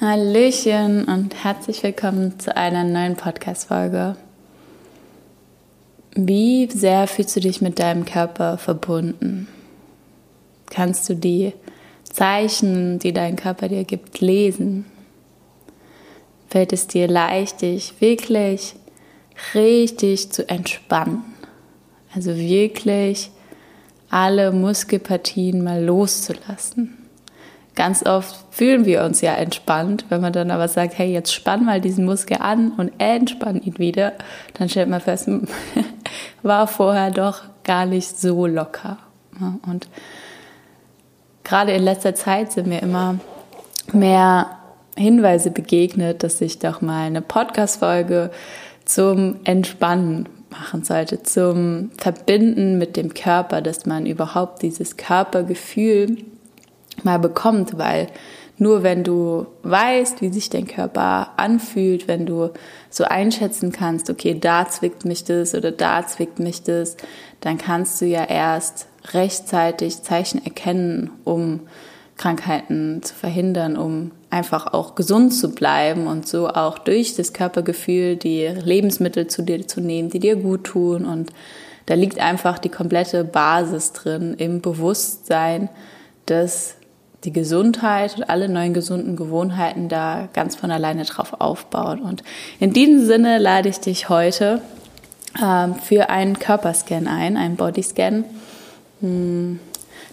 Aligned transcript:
Hallöchen 0.00 1.06
und 1.06 1.42
herzlich 1.42 1.82
willkommen 1.82 2.38
zu 2.38 2.56
einer 2.56 2.84
neuen 2.84 3.16
Podcast-Folge. 3.16 4.14
Wie 6.14 6.70
sehr 6.70 7.08
fühlst 7.08 7.34
du 7.34 7.40
dich 7.40 7.60
mit 7.60 7.80
deinem 7.80 8.04
Körper 8.04 8.58
verbunden? 8.58 9.48
Kannst 10.70 11.08
du 11.08 11.16
die 11.16 11.52
Zeichen, 12.04 13.00
die 13.00 13.12
dein 13.12 13.34
Körper 13.34 13.68
dir 13.68 13.82
gibt, 13.82 14.20
lesen? 14.20 14.86
Fällt 16.48 16.72
es 16.72 16.86
dir 16.86 17.08
leicht, 17.08 17.62
dich 17.62 18.00
wirklich 18.00 18.76
richtig 19.54 20.30
zu 20.30 20.48
entspannen? 20.48 21.24
Also 22.14 22.36
wirklich 22.36 23.32
alle 24.10 24.52
Muskelpartien 24.52 25.64
mal 25.64 25.84
loszulassen 25.84 26.97
ganz 27.78 28.04
oft 28.04 28.36
fühlen 28.50 28.86
wir 28.86 29.04
uns 29.04 29.20
ja 29.20 29.34
entspannt. 29.34 30.04
Wenn 30.08 30.20
man 30.20 30.32
dann 30.32 30.50
aber 30.50 30.66
sagt, 30.66 30.98
hey, 30.98 31.12
jetzt 31.12 31.32
spann 31.32 31.64
mal 31.64 31.80
diesen 31.80 32.04
Muskel 32.04 32.38
an 32.40 32.72
und 32.72 32.90
entspann 32.98 33.62
ihn 33.62 33.78
wieder, 33.78 34.14
dann 34.54 34.68
stellt 34.68 34.88
man 34.88 35.00
fest, 35.00 35.30
war 36.42 36.66
vorher 36.66 37.12
doch 37.12 37.42
gar 37.62 37.86
nicht 37.86 38.18
so 38.18 38.46
locker. 38.48 38.98
Und 39.64 39.88
gerade 41.44 41.70
in 41.70 41.84
letzter 41.84 42.16
Zeit 42.16 42.50
sind 42.50 42.66
mir 42.66 42.82
immer 42.82 43.20
mehr 43.92 44.58
Hinweise 44.96 45.52
begegnet, 45.52 46.24
dass 46.24 46.40
ich 46.40 46.58
doch 46.58 46.80
mal 46.80 47.06
eine 47.06 47.22
Podcast-Folge 47.22 48.32
zum 48.86 49.36
Entspannen 49.44 50.28
machen 50.50 50.82
sollte, 50.82 51.22
zum 51.22 51.92
Verbinden 51.96 52.76
mit 52.76 52.96
dem 52.96 53.14
Körper, 53.14 53.62
dass 53.62 53.86
man 53.86 54.04
überhaupt 54.04 54.62
dieses 54.62 54.96
Körpergefühl 54.96 56.16
mal 57.04 57.18
bekommt, 57.18 57.78
weil 57.78 58.08
nur 58.58 58.82
wenn 58.82 59.04
du 59.04 59.46
weißt, 59.62 60.20
wie 60.20 60.30
sich 60.30 60.50
dein 60.50 60.66
Körper 60.66 61.30
anfühlt, 61.36 62.08
wenn 62.08 62.26
du 62.26 62.50
so 62.90 63.04
einschätzen 63.04 63.70
kannst, 63.70 64.10
okay, 64.10 64.36
da 64.38 64.66
zwickt 64.68 65.04
mich 65.04 65.24
das 65.24 65.54
oder 65.54 65.70
da 65.70 66.04
zwickt 66.06 66.40
mich 66.40 66.64
das, 66.64 66.96
dann 67.40 67.56
kannst 67.56 68.00
du 68.00 68.06
ja 68.06 68.24
erst 68.24 68.88
rechtzeitig 69.12 70.02
Zeichen 70.02 70.44
erkennen, 70.44 71.10
um 71.24 71.60
Krankheiten 72.16 73.00
zu 73.02 73.14
verhindern, 73.14 73.76
um 73.76 74.10
einfach 74.28 74.72
auch 74.74 74.96
gesund 74.96 75.32
zu 75.32 75.50
bleiben 75.54 76.08
und 76.08 76.26
so 76.26 76.48
auch 76.48 76.78
durch 76.78 77.14
das 77.14 77.32
Körpergefühl 77.32 78.16
die 78.16 78.46
Lebensmittel 78.46 79.28
zu 79.28 79.42
dir 79.42 79.66
zu 79.68 79.80
nehmen, 79.80 80.10
die 80.10 80.18
dir 80.18 80.34
gut 80.34 80.64
tun. 80.64 81.06
Und 81.06 81.30
da 81.86 81.94
liegt 81.94 82.18
einfach 82.18 82.58
die 82.58 82.68
komplette 82.68 83.24
Basis 83.24 83.92
drin 83.92 84.34
im 84.36 84.60
Bewusstsein, 84.60 85.70
dass 86.26 86.74
die 87.28 87.32
Gesundheit 87.32 88.16
und 88.16 88.30
alle 88.30 88.48
neuen 88.48 88.72
gesunden 88.72 89.14
Gewohnheiten 89.14 89.90
da 89.90 90.28
ganz 90.32 90.56
von 90.56 90.70
alleine 90.70 91.04
drauf 91.04 91.42
aufbauen. 91.42 92.00
Und 92.00 92.22
in 92.58 92.72
diesem 92.72 93.04
Sinne 93.04 93.36
lade 93.36 93.68
ich 93.68 93.80
dich 93.80 94.08
heute 94.08 94.62
ähm, 95.38 95.74
für 95.74 96.08
einen 96.08 96.38
Körperscan 96.38 97.06
ein, 97.06 97.36
einen 97.36 97.56
Bodyscan, 97.56 98.24
mh, 99.00 99.08
hm, 99.10 99.60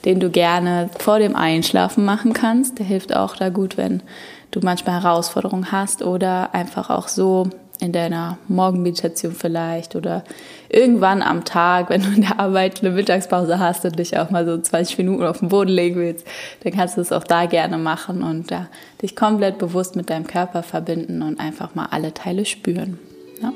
den 0.03 0.19
du 0.19 0.30
gerne 0.30 0.89
vor 0.99 1.19
dem 1.19 1.38
Einschlafen 1.38 2.03
machen 2.03 2.33
kannst. 2.33 2.80
Der 2.80 2.85
hilft 2.85 3.16
auch 3.16 3.38
da 3.38 3.47
gut, 3.47 3.77
wenn 3.77 4.03
du 4.52 4.59
manchmal 4.61 5.02
Herausforderungen 5.02 5.72
hast 5.72 6.03
oder 6.03 6.53
einfach 6.53 6.89
auch 6.89 7.07
so 7.07 7.47
in 7.81 7.91
deiner 7.91 8.37
Morgenmeditation 8.47 9.33
vielleicht 9.33 9.95
oder 9.95 10.23
irgendwann 10.69 11.21
am 11.21 11.45
Tag, 11.45 11.89
wenn 11.89 12.01
du 12.01 12.09
in 12.09 12.21
der 12.21 12.39
Arbeit 12.39 12.81
eine 12.81 12.91
Mittagspause 12.91 13.59
hast 13.59 13.85
und 13.85 13.97
dich 13.99 14.17
auch 14.17 14.29
mal 14.29 14.45
so 14.45 14.57
20 14.57 14.97
Minuten 14.97 15.23
auf 15.23 15.39
den 15.39 15.49
Boden 15.49 15.71
legen 15.71 15.95
willst, 15.97 16.25
dann 16.63 16.73
kannst 16.73 16.97
du 16.97 17.01
es 17.01 17.11
auch 17.11 17.23
da 17.23 17.45
gerne 17.45 17.77
machen 17.77 18.23
und 18.23 18.51
ja, 18.51 18.67
dich 19.01 19.15
komplett 19.15 19.57
bewusst 19.57 19.95
mit 19.95 20.09
deinem 20.09 20.27
Körper 20.27 20.63
verbinden 20.63 21.21
und 21.21 21.39
einfach 21.39 21.75
mal 21.75 21.87
alle 21.91 22.13
Teile 22.13 22.45
spüren. 22.45 22.99
Ja? 23.41 23.51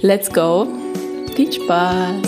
Let's 0.00 0.32
go. 0.32 0.66
Viel 1.34 1.52
Spaß. 1.52 2.22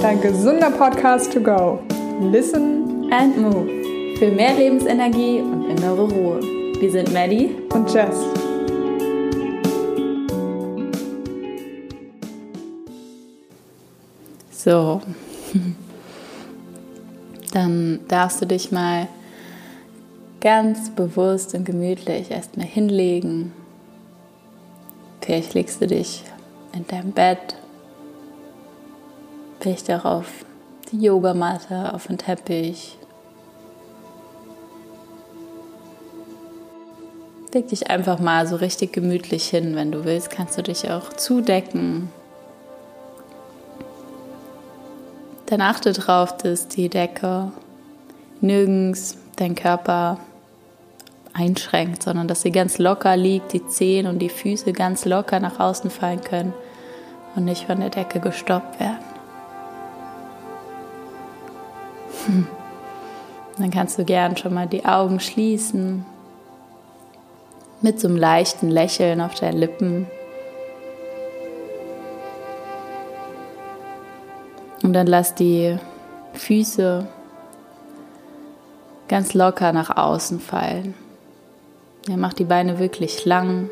Dein 0.00 0.20
gesunder 0.20 0.70
Podcast 0.70 1.32
to 1.32 1.40
go. 1.40 1.80
Listen 2.20 3.10
and 3.10 3.38
move. 3.38 3.68
Für 4.18 4.30
mehr 4.30 4.54
Lebensenergie 4.54 5.40
und 5.40 5.70
innere 5.70 6.02
Ruhe. 6.02 6.53
Wir 6.80 6.90
sind 6.90 7.12
Maddie 7.12 7.56
und 7.72 7.92
Jess. 7.92 8.16
So, 14.50 15.00
dann 17.52 18.00
darfst 18.08 18.40
du 18.40 18.46
dich 18.46 18.72
mal 18.72 19.08
ganz 20.40 20.90
bewusst 20.90 21.54
und 21.54 21.64
gemütlich 21.64 22.30
erstmal 22.30 22.66
hinlegen. 22.66 23.52
Vielleicht 25.20 25.54
legst 25.54 25.80
du 25.80 25.86
dich 25.86 26.24
in 26.74 26.86
deinem 26.86 27.12
Bett, 27.12 27.56
vielleicht 29.60 29.90
auch 29.90 30.04
auf 30.04 30.44
die 30.90 31.00
Yogamatte, 31.00 31.94
auf 31.94 32.08
den 32.08 32.18
Teppich 32.18 32.98
Leg 37.54 37.68
dich 37.68 37.88
einfach 37.88 38.18
mal 38.18 38.48
so 38.48 38.56
richtig 38.56 38.92
gemütlich 38.92 39.44
hin. 39.46 39.76
Wenn 39.76 39.92
du 39.92 40.04
willst, 40.04 40.28
kannst 40.28 40.58
du 40.58 40.62
dich 40.64 40.90
auch 40.90 41.12
zudecken. 41.12 42.10
Dann 45.46 45.60
achte 45.60 45.92
darauf, 45.92 46.36
dass 46.36 46.66
die 46.66 46.88
Decke 46.88 47.52
nirgends 48.40 49.18
deinen 49.36 49.54
Körper 49.54 50.18
einschränkt, 51.32 52.02
sondern 52.02 52.26
dass 52.26 52.42
sie 52.42 52.50
ganz 52.50 52.78
locker 52.78 53.16
liegt, 53.16 53.52
die 53.52 53.64
Zehen 53.68 54.08
und 54.08 54.18
die 54.18 54.30
Füße 54.30 54.72
ganz 54.72 55.04
locker 55.04 55.38
nach 55.38 55.60
außen 55.60 55.90
fallen 55.90 56.22
können 56.22 56.52
und 57.36 57.44
nicht 57.44 57.66
von 57.66 57.78
der 57.78 57.90
Decke 57.90 58.18
gestoppt 58.18 58.80
werden. 58.80 59.04
Dann 63.58 63.70
kannst 63.70 63.96
du 63.96 64.04
gern 64.04 64.36
schon 64.36 64.54
mal 64.54 64.66
die 64.66 64.84
Augen 64.84 65.20
schließen 65.20 66.04
mit 67.84 68.00
so 68.00 68.08
einem 68.08 68.16
leichten 68.16 68.70
Lächeln 68.70 69.20
auf 69.20 69.34
deinen 69.34 69.58
Lippen. 69.58 70.06
Und 74.82 74.94
dann 74.94 75.06
lass 75.06 75.34
die 75.34 75.76
Füße 76.32 77.06
ganz 79.06 79.34
locker 79.34 79.74
nach 79.74 79.94
außen 79.98 80.40
fallen. 80.40 80.94
Ja, 82.08 82.16
mach 82.16 82.32
die 82.32 82.44
Beine 82.44 82.78
wirklich 82.78 83.26
lang. 83.26 83.68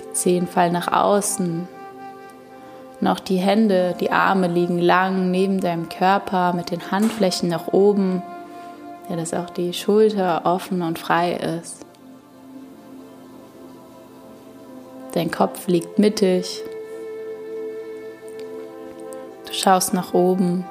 Die 0.00 0.12
Zehen 0.14 0.46
fallen 0.46 0.72
nach 0.72 0.90
außen. 0.90 1.68
Auch 3.04 3.20
die 3.20 3.36
Hände, 3.36 3.94
die 4.00 4.10
Arme 4.10 4.46
liegen 4.46 4.78
lang 4.78 5.30
neben 5.30 5.60
deinem 5.60 5.90
Körper 5.90 6.54
mit 6.54 6.70
den 6.70 6.90
Handflächen 6.90 7.50
nach 7.50 7.68
oben 7.68 8.22
ja, 9.12 9.18
dass 9.18 9.34
auch 9.34 9.50
die 9.50 9.74
Schulter 9.74 10.40
offen 10.44 10.80
und 10.80 10.98
frei 10.98 11.34
ist. 11.34 11.84
Dein 15.12 15.30
Kopf 15.30 15.66
liegt 15.66 15.98
mittig. 15.98 16.62
Du 19.46 19.52
schaust 19.52 19.92
nach 19.92 20.14
oben. 20.14 20.64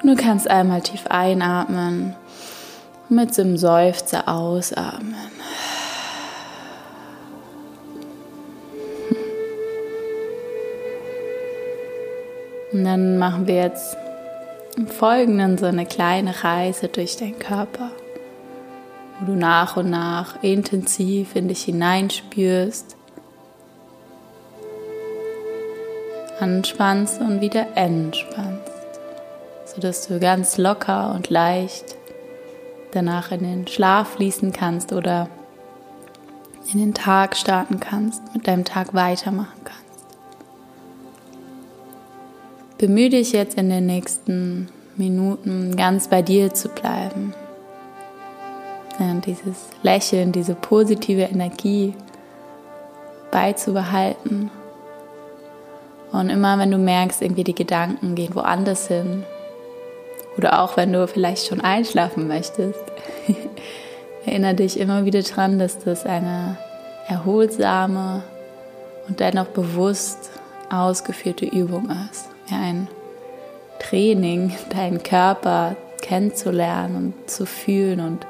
Und 0.00 0.08
du 0.08 0.14
kannst 0.14 0.48
einmal 0.48 0.80
tief 0.80 1.04
einatmen 1.08 2.14
und 3.08 3.16
mit 3.16 3.34
so 3.34 3.42
einem 3.42 3.56
Seufzer 3.56 4.28
ausatmen. 4.28 5.16
Und 12.72 12.84
dann 12.84 13.18
machen 13.18 13.48
wir 13.48 13.56
jetzt 13.56 13.96
im 14.80 14.86
Folgenden 14.86 15.58
so 15.58 15.66
eine 15.66 15.84
kleine 15.84 16.42
Reise 16.42 16.88
durch 16.88 17.18
deinen 17.18 17.38
Körper, 17.38 17.90
wo 19.18 19.26
du 19.26 19.32
nach 19.32 19.76
und 19.76 19.90
nach 19.90 20.42
intensiv 20.42 21.36
in 21.36 21.48
dich 21.48 21.64
hineinspürst, 21.64 22.96
anspannst 26.40 27.20
und 27.20 27.42
wieder 27.42 27.76
entspannst, 27.76 28.72
sodass 29.66 30.08
du 30.08 30.18
ganz 30.18 30.56
locker 30.56 31.12
und 31.14 31.28
leicht 31.28 31.96
danach 32.92 33.32
in 33.32 33.42
den 33.42 33.66
Schlaf 33.66 34.14
fließen 34.14 34.50
kannst 34.50 34.94
oder 34.94 35.28
in 36.72 36.78
den 36.78 36.94
Tag 36.94 37.36
starten 37.36 37.80
kannst, 37.80 38.22
mit 38.32 38.48
deinem 38.48 38.64
Tag 38.64 38.94
weitermachen 38.94 39.60
kannst. 39.62 39.79
Bemühe 42.80 43.10
dich 43.10 43.32
jetzt 43.32 43.58
in 43.58 43.68
den 43.68 43.84
nächsten 43.84 44.70
Minuten 44.96 45.76
ganz 45.76 46.08
bei 46.08 46.22
dir 46.22 46.54
zu 46.54 46.70
bleiben. 46.70 47.34
Und 48.98 49.26
dieses 49.26 49.68
Lächeln, 49.82 50.32
diese 50.32 50.54
positive 50.54 51.24
Energie 51.24 51.92
beizubehalten. 53.30 54.50
Und 56.10 56.30
immer 56.30 56.58
wenn 56.58 56.70
du 56.70 56.78
merkst, 56.78 57.20
irgendwie 57.20 57.44
die 57.44 57.54
Gedanken 57.54 58.14
gehen 58.14 58.34
woanders 58.34 58.88
hin, 58.88 59.24
Oder 60.38 60.62
auch 60.62 60.78
wenn 60.78 60.90
du 60.90 61.06
vielleicht 61.06 61.48
schon 61.48 61.60
einschlafen 61.60 62.28
möchtest, 62.28 62.80
erinnere 64.24 64.54
dich 64.54 64.80
immer 64.80 65.04
wieder 65.04 65.20
daran, 65.20 65.58
dass 65.58 65.80
das 65.80 66.06
eine 66.06 66.56
erholsame 67.08 68.22
und 69.06 69.20
dennoch 69.20 69.48
bewusst 69.48 70.30
ausgeführte 70.70 71.44
Übung 71.44 71.90
ist. 72.10 72.29
Ein 72.52 72.88
Training, 73.78 74.52
deinen 74.70 75.02
Körper 75.02 75.76
kennenzulernen 76.02 76.96
und 76.96 77.30
zu 77.30 77.46
fühlen 77.46 78.00
und 78.00 78.26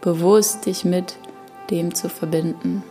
bewusst 0.00 0.66
dich 0.66 0.84
mit 0.84 1.16
dem 1.70 1.94
zu 1.94 2.08
verbinden. 2.08 2.82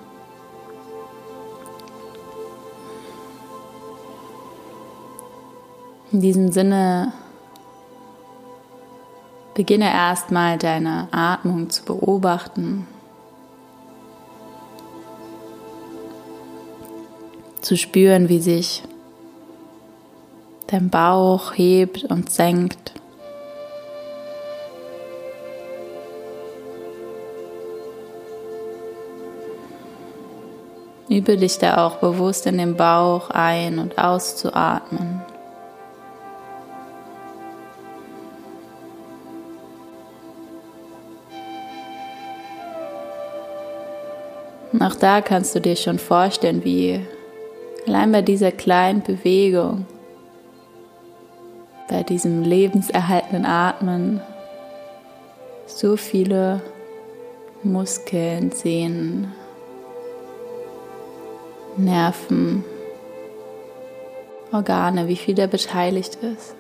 In 6.12 6.22
diesem 6.22 6.52
Sinne 6.52 7.14
beginne 9.54 9.92
erstmal 9.92 10.58
deine 10.58 11.08
Atmung 11.12 11.70
zu 11.70 11.84
beobachten, 11.84 12.88
zu 17.62 17.78
spüren, 17.78 18.30
wie 18.30 18.40
sich 18.40 18.84
dein 20.72 20.90
Bauch 20.90 21.54
hebt 21.56 22.04
und 22.06 22.30
senkt. 22.30 22.94
Übe 31.10 31.38
dich 31.38 31.58
da 31.58 31.88
auch 31.88 31.96
bewusst 31.96 32.46
in 32.46 32.60
den 32.60 32.76
Bauch 32.76 33.32
ein- 33.32 33.80
und 33.80 33.98
auszuatmen. 33.98 35.22
Auch 44.80 44.96
da 44.96 45.22
kannst 45.22 45.56
du 45.56 45.62
dir 45.62 45.76
schon 45.76 45.98
vorstellen, 45.98 46.64
wie 46.64 47.02
allein 47.88 48.12
bei 48.12 48.22
dieser 48.22 48.52
kleinen 48.52 49.02
Bewegung, 49.02 49.88
bei 51.90 52.04
diesem 52.04 52.44
lebenserhaltenden 52.44 53.46
Atmen, 53.46 54.22
so 55.66 55.98
viele 55.98 56.62
Muskeln, 57.64 58.52
Sehnen, 58.52 59.34
Nerven, 61.76 62.64
Organe, 64.52 65.08
wie 65.08 65.16
viel 65.16 65.36
da 65.36 65.48
beteiligt 65.48 66.16
ist. 66.16 66.56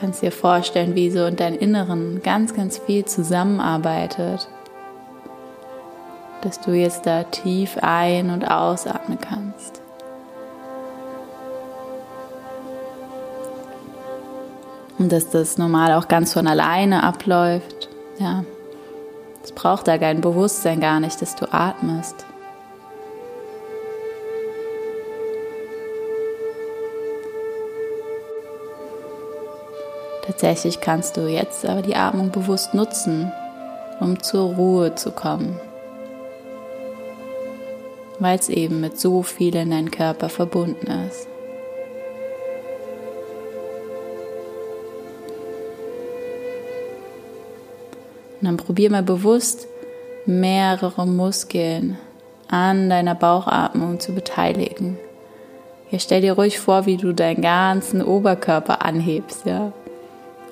kannst 0.00 0.22
dir 0.22 0.32
vorstellen, 0.32 0.94
wie 0.94 1.10
so 1.10 1.26
in 1.26 1.36
deinem 1.36 1.58
Inneren 1.58 2.22
ganz, 2.22 2.54
ganz 2.54 2.78
viel 2.78 3.04
zusammenarbeitet, 3.04 4.48
dass 6.42 6.60
du 6.60 6.72
jetzt 6.72 7.06
da 7.06 7.24
tief 7.24 7.78
ein- 7.80 8.30
und 8.30 8.50
ausatmen 8.50 9.18
kannst. 9.20 9.80
Und 14.98 15.10
dass 15.10 15.30
das 15.30 15.56
normal 15.56 15.94
auch 15.94 16.08
ganz 16.08 16.34
von 16.34 16.46
alleine 16.46 17.02
abläuft. 17.02 17.88
Ja, 18.18 18.44
es 19.42 19.52
braucht 19.52 19.88
da 19.88 19.96
kein 19.96 20.20
Bewusstsein 20.20 20.80
gar 20.80 21.00
nicht, 21.00 21.22
dass 21.22 21.36
du 21.36 21.50
atmest. 21.52 22.26
Tatsächlich 30.26 30.80
kannst 30.80 31.16
du 31.16 31.26
jetzt 31.26 31.66
aber 31.66 31.82
die 31.82 31.96
Atmung 31.96 32.30
bewusst 32.30 32.72
nutzen, 32.72 33.32
um 34.00 34.22
zur 34.22 34.54
Ruhe 34.54 34.94
zu 34.94 35.10
kommen, 35.10 35.58
weil 38.20 38.38
es 38.38 38.48
eben 38.48 38.80
mit 38.80 39.00
so 39.00 39.22
viel 39.22 39.56
in 39.56 39.70
deinem 39.70 39.90
Körper 39.90 40.28
verbunden 40.28 40.86
ist. 41.08 41.26
Und 48.40 48.46
dann 48.46 48.56
probier 48.56 48.90
mal 48.90 49.02
bewusst 49.02 49.66
mehrere 50.24 51.06
Muskeln 51.06 51.98
an 52.48 52.88
deiner 52.88 53.14
Bauchatmung 53.14 54.00
zu 54.00 54.14
beteiligen. 54.14 54.98
Ja, 55.90 55.98
stell 55.98 56.20
dir 56.20 56.34
ruhig 56.34 56.58
vor, 56.58 56.86
wie 56.86 56.96
du 56.96 57.12
deinen 57.12 57.42
ganzen 57.42 58.02
Oberkörper 58.02 58.84
anhebst, 58.84 59.44
ja. 59.44 59.72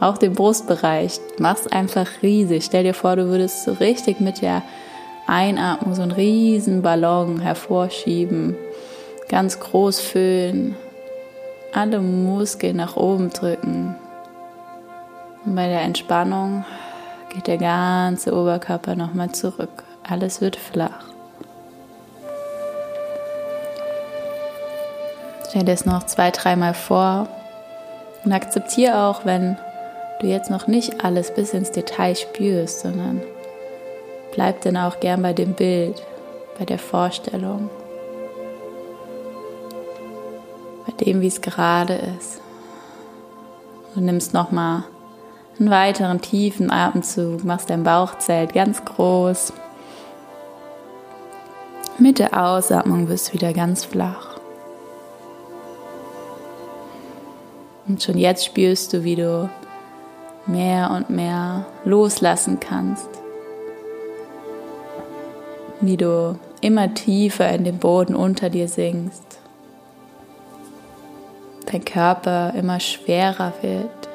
Auch 0.01 0.19
den 0.19 0.35
Brustbereich. 0.35 1.21
Mach's 1.39 1.67
einfach 1.67 2.07
riesig. 2.23 2.65
Stell 2.65 2.85
dir 2.85 2.95
vor, 2.95 3.17
du 3.17 3.29
würdest 3.29 3.65
so 3.65 3.73
richtig 3.73 4.21
mit 4.21 4.43
der 4.43 4.63
Einatmung 5.29 5.95
so 5.95 6.03
einen 6.03 6.13
riesen 6.13 6.81
Ballon 6.81 7.41
hervorschieben. 7.41 8.57
Ganz 9.29 9.61
groß 9.61 10.01
füllen. 10.01 10.75
Alle 11.75 12.01
Muskeln 12.01 12.77
nach 12.77 12.97
oben 12.97 13.31
drücken. 13.31 13.95
Und 15.45 15.55
bei 15.55 15.69
der 15.69 15.83
Entspannung 15.83 16.65
geht 17.35 17.47
der 17.47 17.59
ganze 17.59 18.35
Oberkörper 18.35 18.97
nochmal 18.97 19.31
zurück. 19.33 19.85
Alles 20.09 20.41
wird 20.41 20.57
flach. 20.57 21.05
Stell 25.49 25.65
dir 25.65 25.73
das 25.73 25.85
noch 25.85 26.05
zwei, 26.05 26.31
dreimal 26.31 26.73
vor 26.75 27.29
und 28.25 28.33
akzeptiere 28.33 29.05
auch, 29.05 29.27
wenn 29.27 29.59
du 30.21 30.27
jetzt 30.27 30.51
noch 30.51 30.67
nicht 30.67 31.05
alles 31.05 31.35
bis 31.35 31.53
ins 31.53 31.71
Detail 31.71 32.17
spürst, 32.17 32.81
sondern 32.81 33.21
bleib 34.33 34.61
dann 34.63 34.77
auch 34.77 35.01
gern 35.01 35.23
bei 35.23 35.33
dem 35.33 35.55
Bild, 35.55 36.03
bei 36.59 36.65
der 36.65 36.79
Vorstellung, 36.79 37.71
bei 40.87 40.93
dem, 41.05 41.21
wie 41.21 41.27
es 41.27 41.41
gerade 41.41 41.95
ist. 41.95 42.41
Du 43.95 44.01
nimmst 44.01 44.35
nochmal 44.35 44.85
einen 45.59 45.71
weiteren 45.71 46.21
tiefen 46.21 46.71
Atemzug, 46.71 47.45
machst 47.45 47.71
dein 47.71 47.83
Bauchzelt 47.83 48.53
ganz 48.53 48.85
groß. 48.85 49.53
Mit 51.99 52.21
der 52.21 52.41
Ausatmung 52.41 53.09
wirst 53.09 53.29
du 53.29 53.33
wieder 53.35 53.53
ganz 53.53 53.85
flach. 53.85 54.39
Und 57.89 58.03
schon 58.03 58.19
jetzt 58.19 58.45
spürst 58.45 58.93
du, 58.93 59.03
wie 59.03 59.17
du 59.17 59.51
mehr 60.47 60.91
und 60.91 61.11
mehr 61.11 61.67
loslassen 61.85 62.61
kannst. 62.61 63.18
Wie 65.81 65.97
du 65.97 66.39
immer 66.61 66.95
tiefer 66.95 67.49
in 67.51 67.65
den 67.65 67.79
Boden 67.79 68.15
unter 68.15 68.51
dir 68.51 68.69
sinkst. 68.69 69.39
Dein 71.71 71.85
Körper 71.85 72.55
immer 72.55 72.81
schwerer 72.81 73.53
wird. 73.63 74.09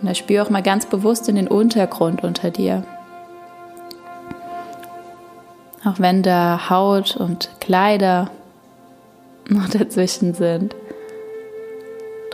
Und 0.00 0.08
da 0.10 0.14
spür 0.14 0.44
auch 0.44 0.50
mal 0.50 0.62
ganz 0.62 0.86
bewusst 0.86 1.28
in 1.28 1.36
den 1.36 1.48
Untergrund 1.48 2.22
unter 2.22 2.50
dir. 2.50 2.84
Auch 5.84 5.98
wenn 5.98 6.22
da 6.22 6.70
Haut 6.70 7.16
und 7.16 7.50
Kleider 7.60 8.30
noch 9.48 9.68
dazwischen 9.70 10.34
sind. 10.34 10.74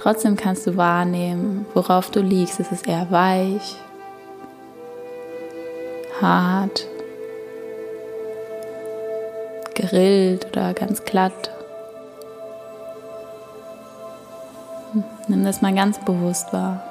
Trotzdem 0.03 0.37
kannst 0.37 0.67
du 0.67 0.77
wahrnehmen, 0.77 1.65
worauf 1.75 2.11
du 2.11 2.19
liegst. 2.21 2.59
Es 2.59 2.73
ist 2.73 2.89
eher 2.89 3.09
weich, 3.13 3.77
hart, 6.21 6.89
gerillt 9.77 10.49
oder 10.49 10.75
ganz 10.75 11.05
glatt. 11.05 11.53
Nimm 15.29 15.45
das 15.45 15.63
mal 15.63 15.73
ganz 15.73 16.05
bewusst 16.05 16.53
wahr. 16.53 16.83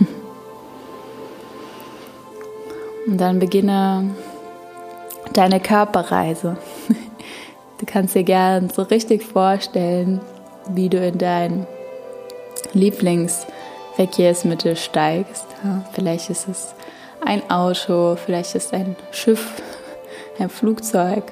Und 3.06 3.18
dann 3.18 3.38
beginne 3.38 4.14
deine 5.32 5.60
Körperreise. 5.60 6.56
Du 7.78 7.86
kannst 7.86 8.14
dir 8.14 8.22
gern 8.22 8.70
so 8.70 8.82
richtig 8.82 9.24
vorstellen, 9.24 10.20
wie 10.70 10.88
du 10.88 10.98
in 10.98 11.18
dein 11.18 11.66
Lieblingsverkehrsmittel 12.72 14.76
steigst. 14.76 15.46
Vielleicht 15.92 16.30
ist 16.30 16.48
es 16.48 16.74
ein 17.24 17.50
Auto, 17.50 18.16
vielleicht 18.16 18.54
ist 18.54 18.66
es 18.66 18.72
ein 18.72 18.96
Schiff, 19.10 19.60
ein 20.38 20.48
Flugzeug. 20.48 21.24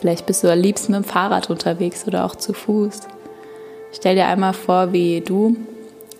Vielleicht 0.00 0.26
bist 0.26 0.42
du 0.42 0.52
am 0.52 0.58
liebsten 0.58 0.92
mit 0.92 1.04
dem 1.04 1.08
Fahrrad 1.08 1.50
unterwegs 1.50 2.06
oder 2.06 2.24
auch 2.24 2.34
zu 2.34 2.52
Fuß. 2.52 3.00
Stell 3.92 4.16
dir 4.16 4.26
einmal 4.26 4.54
vor, 4.54 4.92
wie 4.92 5.20
du 5.20 5.56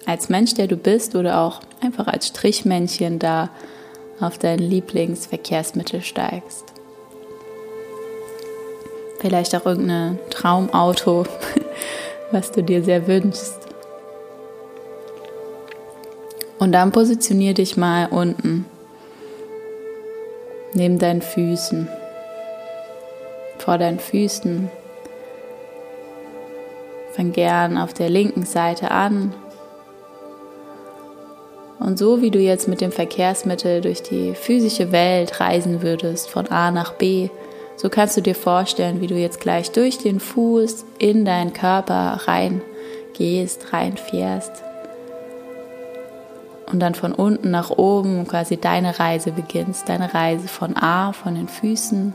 als 0.06 0.28
Mensch, 0.28 0.54
der 0.54 0.68
du 0.68 0.76
bist, 0.76 1.16
oder 1.16 1.40
auch 1.40 1.60
einfach 1.82 2.06
als 2.06 2.28
Strichmännchen 2.28 3.18
da 3.18 3.50
auf 4.20 4.38
dein 4.38 4.58
Lieblingsverkehrsmittel 4.58 6.02
steigst. 6.02 6.73
Vielleicht 9.24 9.56
auch 9.56 9.64
irgendein 9.64 10.18
Traumauto, 10.28 11.24
was 12.30 12.52
du 12.52 12.62
dir 12.62 12.84
sehr 12.84 13.06
wünschst. 13.06 13.56
Und 16.58 16.72
dann 16.72 16.92
positionier 16.92 17.54
dich 17.54 17.78
mal 17.78 18.08
unten, 18.10 18.66
neben 20.74 20.98
deinen 20.98 21.22
Füßen, 21.22 21.88
vor 23.56 23.78
deinen 23.78 23.98
Füßen. 23.98 24.70
Fang 27.12 27.32
gern 27.32 27.78
auf 27.78 27.94
der 27.94 28.10
linken 28.10 28.44
Seite 28.44 28.90
an. 28.90 29.34
Und 31.80 31.98
so 31.98 32.20
wie 32.20 32.30
du 32.30 32.40
jetzt 32.40 32.68
mit 32.68 32.82
dem 32.82 32.92
Verkehrsmittel 32.92 33.80
durch 33.80 34.02
die 34.02 34.34
physische 34.34 34.92
Welt 34.92 35.40
reisen 35.40 35.80
würdest, 35.80 36.28
von 36.28 36.48
A 36.48 36.70
nach 36.70 36.92
B, 36.92 37.30
so 37.76 37.88
kannst 37.88 38.16
du 38.16 38.20
dir 38.20 38.34
vorstellen, 38.34 39.00
wie 39.00 39.06
du 39.06 39.16
jetzt 39.16 39.40
gleich 39.40 39.70
durch 39.72 39.98
den 39.98 40.20
Fuß 40.20 40.84
in 40.98 41.24
deinen 41.24 41.52
Körper 41.52 42.20
rein 42.26 42.62
gehst, 43.14 43.72
reinfährst. 43.72 44.62
Und 46.70 46.80
dann 46.80 46.94
von 46.94 47.12
unten 47.12 47.50
nach 47.50 47.70
oben 47.70 48.26
quasi 48.26 48.56
deine 48.56 48.98
Reise 48.98 49.32
beginnst. 49.32 49.88
Deine 49.88 50.14
Reise 50.14 50.48
von 50.48 50.76
A, 50.76 51.12
von 51.12 51.34
den 51.34 51.48
Füßen 51.48 52.14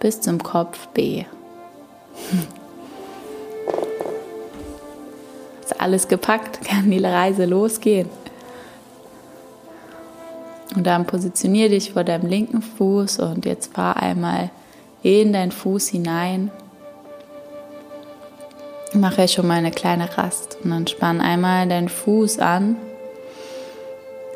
bis 0.00 0.20
zum 0.20 0.42
Kopf 0.42 0.88
B. 0.88 1.24
Ist 5.62 5.80
alles 5.80 6.08
gepackt, 6.08 6.64
kann 6.64 6.90
die 6.90 6.98
Reise 7.04 7.44
losgehen. 7.44 8.08
Und 10.74 10.86
dann 10.86 11.06
positionier 11.06 11.68
dich 11.68 11.92
vor 11.92 12.04
deinem 12.04 12.26
linken 12.28 12.62
Fuß 12.62 13.18
und 13.18 13.44
jetzt 13.44 13.74
fahr 13.74 13.96
einmal 13.96 14.50
in 15.02 15.32
deinen 15.32 15.52
Fuß 15.52 15.88
hinein. 15.88 16.50
Mache 18.92 19.28
schon 19.28 19.46
mal 19.46 19.54
eine 19.54 19.70
kleine 19.70 20.16
Rast 20.18 20.58
und 20.64 20.70
dann 20.70 20.86
spann 20.86 21.20
einmal 21.20 21.68
deinen 21.68 21.88
Fuß 21.88 22.40
an. 22.40 22.76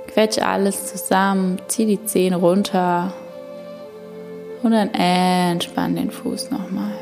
Quetsch 0.07 0.39
alles 0.39 0.87
zusammen, 0.93 1.59
zieh 1.67 1.87
die 1.87 2.05
Zehen 2.05 2.35
runter 2.35 3.13
und 4.63 4.71
dann 4.71 4.95
entspann 4.95 5.97
den 5.97 6.11
Fuß 6.11 6.53
nochmal. 6.53 6.93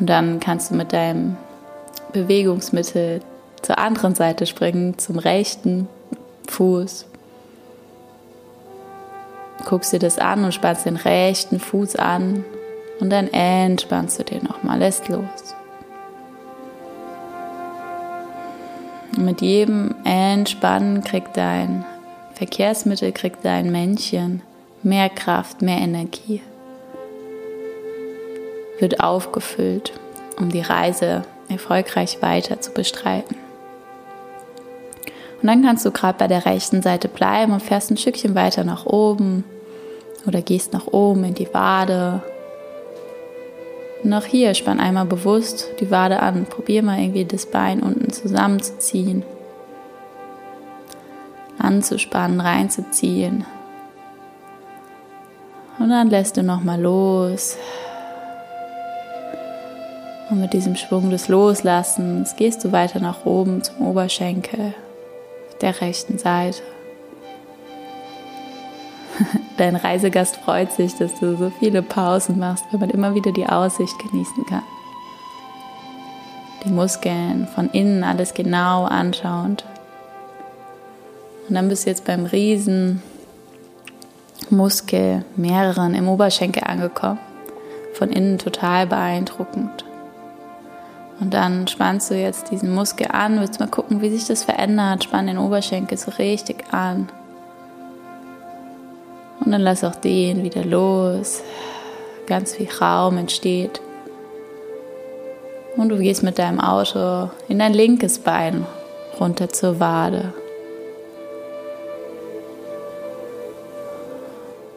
Und 0.00 0.06
dann 0.06 0.40
kannst 0.40 0.72
du 0.72 0.74
mit 0.74 0.92
deinem 0.92 1.36
Bewegungsmittel 2.12 3.20
zur 3.62 3.78
anderen 3.78 4.16
Seite 4.16 4.46
springen, 4.46 4.98
zum 4.98 5.16
rechten 5.16 5.88
Fuß. 6.48 7.06
Guckst 9.64 9.92
dir 9.92 9.98
das 9.98 10.18
an 10.18 10.44
und 10.44 10.52
spannst 10.52 10.86
den 10.86 10.96
rechten 10.96 11.60
Fuß 11.60 11.96
an 11.96 12.44
und 13.00 13.10
dann 13.10 13.28
entspannst 13.28 14.18
du 14.18 14.24
den 14.24 14.44
nochmal, 14.44 14.78
lässt 14.78 15.08
los. 15.08 15.54
Und 19.16 19.24
mit 19.24 19.40
jedem 19.40 19.94
Entspannen 20.04 21.02
kriegt 21.04 21.36
dein 21.36 21.84
Verkehrsmittel, 22.34 23.12
kriegt 23.12 23.44
dein 23.44 23.70
Männchen 23.70 24.42
mehr 24.82 25.08
Kraft, 25.08 25.62
mehr 25.62 25.78
Energie. 25.78 26.42
Wird 28.78 29.00
aufgefüllt, 29.00 29.92
um 30.38 30.50
die 30.50 30.60
Reise 30.60 31.22
erfolgreich 31.48 32.20
weiter 32.20 32.60
zu 32.60 32.72
bestreiten. 32.72 33.36
Und 35.42 35.48
dann 35.48 35.62
kannst 35.62 35.84
du 35.84 35.90
gerade 35.90 36.18
bei 36.18 36.28
der 36.28 36.46
rechten 36.46 36.82
Seite 36.82 37.08
bleiben 37.08 37.52
und 37.52 37.60
fährst 37.60 37.90
ein 37.90 37.96
Stückchen 37.96 38.36
weiter 38.36 38.62
nach 38.62 38.86
oben 38.86 39.42
oder 40.24 40.40
gehst 40.40 40.72
nach 40.72 40.86
oben 40.86 41.24
in 41.24 41.34
die 41.34 41.52
Wade. 41.52 42.22
Und 44.04 44.14
auch 44.14 44.24
hier 44.24 44.54
spann 44.54 44.78
einmal 44.78 45.04
bewusst 45.04 45.66
die 45.80 45.90
Wade 45.90 46.20
an. 46.20 46.46
Probier 46.46 46.84
mal 46.84 47.00
irgendwie 47.00 47.24
das 47.24 47.46
Bein 47.46 47.80
unten 47.80 48.12
zusammenzuziehen. 48.12 49.24
Anzuspannen, 51.58 52.40
reinzuziehen. 52.40 53.44
Und 55.80 55.88
dann 55.88 56.08
lässt 56.08 56.36
du 56.36 56.44
nochmal 56.44 56.80
los. 56.80 57.56
Und 60.30 60.40
mit 60.40 60.52
diesem 60.52 60.76
Schwung 60.76 61.10
des 61.10 61.26
Loslassens 61.26 62.36
gehst 62.36 62.62
du 62.62 62.70
weiter 62.70 63.00
nach 63.00 63.26
oben 63.26 63.64
zum 63.64 63.88
Oberschenkel 63.88 64.74
der 65.62 65.80
rechten 65.80 66.18
Seite. 66.18 66.62
Dein 69.56 69.76
Reisegast 69.76 70.36
freut 70.36 70.72
sich, 70.72 70.94
dass 70.96 71.18
du 71.18 71.36
so 71.36 71.50
viele 71.58 71.82
Pausen 71.82 72.38
machst, 72.38 72.64
weil 72.70 72.80
man 72.80 72.90
immer 72.90 73.14
wieder 73.14 73.32
die 73.32 73.46
Aussicht 73.46 73.98
genießen 73.98 74.46
kann. 74.46 74.62
Die 76.64 76.70
Muskeln 76.70 77.48
von 77.54 77.70
innen 77.70 78.04
alles 78.04 78.34
genau 78.34 78.84
anschauend. 78.84 79.64
Und 81.48 81.54
dann 81.54 81.68
bist 81.68 81.86
du 81.86 81.90
jetzt 81.90 82.04
beim 82.04 82.24
Riesen 82.24 83.02
Muskel, 84.48 85.24
mehreren 85.36 85.94
im 85.94 86.08
Oberschenkel 86.08 86.64
angekommen. 86.64 87.18
Von 87.94 88.10
innen 88.10 88.38
total 88.38 88.86
beeindruckend. 88.86 89.84
Und 91.22 91.34
dann 91.34 91.68
spannst 91.68 92.10
du 92.10 92.16
jetzt 92.16 92.50
diesen 92.50 92.74
Muskel 92.74 93.06
an, 93.12 93.38
willst 93.38 93.60
mal 93.60 93.68
gucken, 93.68 94.02
wie 94.02 94.10
sich 94.10 94.26
das 94.26 94.42
verändert. 94.42 95.04
Spann 95.04 95.28
den 95.28 95.38
Oberschenkel 95.38 95.96
so 95.96 96.10
richtig 96.18 96.64
an. 96.72 97.08
Und 99.38 99.52
dann 99.52 99.60
lass 99.60 99.84
auch 99.84 99.94
den 99.94 100.42
wieder 100.42 100.64
los. 100.64 101.40
Ganz 102.26 102.56
viel 102.56 102.68
Raum 102.68 103.18
entsteht. 103.18 103.80
Und 105.76 105.90
du 105.90 105.98
gehst 105.98 106.24
mit 106.24 106.40
deinem 106.40 106.58
Auto 106.58 107.30
in 107.46 107.60
dein 107.60 107.72
linkes 107.72 108.18
Bein 108.18 108.66
runter 109.20 109.48
zur 109.48 109.78
Wade. 109.78 110.34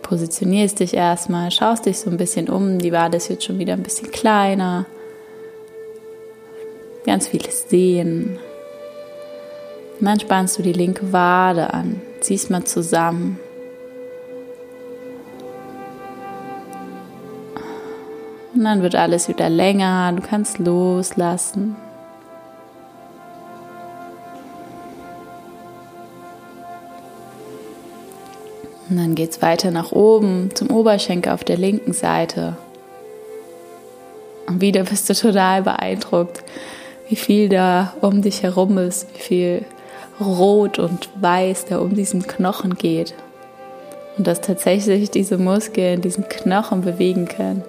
Positionierst 0.03 0.79
dich 0.79 0.93
erstmal, 0.93 1.49
schaust 1.49 1.87
dich 1.87 1.99
so 1.99 2.11
ein 2.11 2.17
bisschen 2.17 2.49
um. 2.49 2.77
Die 2.77 2.91
Wade 2.91 3.17
ist 3.17 3.29
jetzt 3.29 3.45
schon 3.45 3.57
wieder 3.57 3.73
ein 3.73 3.81
bisschen 3.81 4.11
kleiner 4.11 4.85
ganz 7.05 7.27
vieles 7.27 7.69
sehen. 7.69 8.39
Und 10.00 10.05
dann 10.05 10.19
spannst 10.19 10.57
du 10.57 10.63
die 10.63 10.74
linke 10.74 11.13
Wade 11.13 11.74
an, 11.74 12.01
ziehst 12.19 12.50
mal 12.50 12.63
zusammen. 12.65 13.39
Und 18.53 18.63
dann 18.63 18.81
wird 18.81 18.95
alles 18.95 19.27
wieder 19.27 19.50
länger, 19.50 20.13
du 20.13 20.21
kannst 20.21 20.59
loslassen. 20.59 21.75
Und 28.89 28.97
dann 28.97 29.15
geht 29.15 29.31
es 29.31 29.41
weiter 29.41 29.71
nach 29.71 29.91
oben 29.91 30.51
zum 30.53 30.69
Oberschenkel 30.69 31.31
auf 31.31 31.43
der 31.43 31.57
linken 31.57 31.91
Seite. 31.91 32.55
Und 34.47 34.62
wieder 34.62 34.83
bist 34.83 35.09
du 35.09 35.13
total 35.13 35.63
beeindruckt, 35.63 36.43
wie 37.07 37.15
viel 37.15 37.50
da 37.50 37.93
um 38.01 38.21
dich 38.21 38.43
herum 38.43 38.77
ist, 38.77 39.07
wie 39.15 39.21
viel 39.21 39.65
Rot 40.19 40.79
und 40.79 41.09
Weiß 41.21 41.65
da 41.65 41.79
um 41.79 41.95
diesen 41.95 42.25
Knochen 42.25 42.75
geht. 42.75 43.13
Und 44.17 44.27
dass 44.27 44.41
tatsächlich 44.41 45.12
diese 45.12 45.38
Muskeln 45.38 46.01
diesen 46.01 46.27
Knochen 46.29 46.81
bewegen 46.81 47.27
können. 47.27 47.63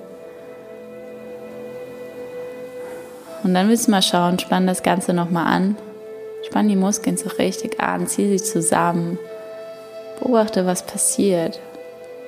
Und 3.42 3.54
dann 3.54 3.68
willst 3.68 3.88
du 3.88 3.90
mal 3.90 4.02
schauen, 4.02 4.38
spann 4.38 4.66
das 4.66 4.82
Ganze 4.82 5.12
nochmal 5.12 5.46
an. 5.46 5.76
Spann 6.46 6.68
die 6.68 6.76
Muskeln 6.76 7.16
so 7.16 7.28
richtig 7.30 7.80
an, 7.80 8.06
zieh 8.06 8.28
sie 8.28 8.42
zusammen. 8.42 9.18
Beobachte, 10.20 10.66
was 10.66 10.86
passiert. 10.86 11.60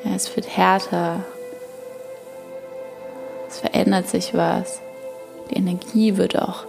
Ja, 0.05 0.15
es 0.15 0.35
wird 0.35 0.57
härter. 0.57 1.25
Es 3.49 3.61
verändert 3.61 4.09
sich 4.09 4.35
was. 4.35 4.81
Die 5.50 5.57
Energie 5.57 6.17
wird 6.17 6.38
auch 6.38 6.67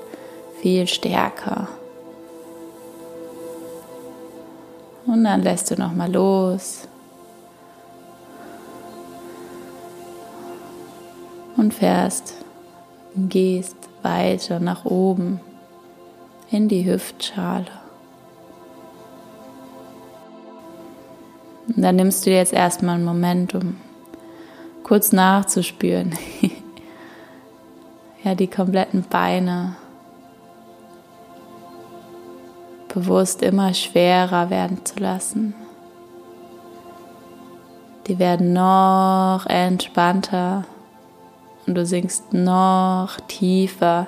viel 0.62 0.88
stärker. 0.88 1.68
Und 5.06 5.24
dann 5.24 5.42
lässt 5.42 5.72
du 5.72 5.76
noch 5.76 5.94
mal 5.94 6.12
los. 6.12 6.88
Und 11.58 11.74
fährst 11.74 12.36
gehst 13.16 13.76
weiter 14.02 14.60
nach 14.60 14.86
oben 14.86 15.42
in 16.52 16.68
die 16.68 16.86
Hüftschale. 16.86 17.66
Und 21.68 21.82
dann 21.82 21.98
nimmst 21.98 22.26
du 22.26 22.32
dir 22.32 22.38
jetzt 22.38 22.54
erstmal 22.54 22.96
einen 22.96 23.06
Moment, 23.06 23.54
um 23.54 23.78
kurz 24.84 25.12
nachzuspüren. 25.12 26.18
ja, 28.24 28.34
die 28.36 28.48
kompletten 28.48 29.04
Beine 29.04 29.76
bewusst 32.94 33.42
immer 33.42 33.74
schwerer 33.74 34.50
werden 34.50 34.84
zu 34.86 35.00
lassen. 35.00 35.54
Die 38.08 38.18
werden 38.20 38.54
noch 38.54 39.46
entspannter 39.46 40.66
und 41.68 41.76
du 41.76 41.86
sinkst 41.86 42.34
noch 42.34 43.20
tiefer 43.28 44.08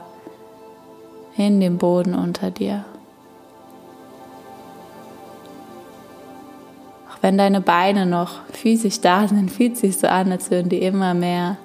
in 1.38 1.60
den 1.60 1.78
Boden 1.78 2.16
unter 2.16 2.50
dir. 2.50 2.84
Auch 7.10 7.22
wenn 7.22 7.38
deine 7.38 7.62
Beine 7.62 8.08
noch 8.08 8.40
physisch 8.52 9.00
da 9.02 9.28
sind, 9.28 9.52
fühlt 9.52 9.78
sich 9.78 10.00
so 10.00 10.08
an, 10.08 10.32
als 10.32 10.50
würden 10.50 10.70
die 10.70 10.82
immer 10.82 11.14
mehr 11.14 11.58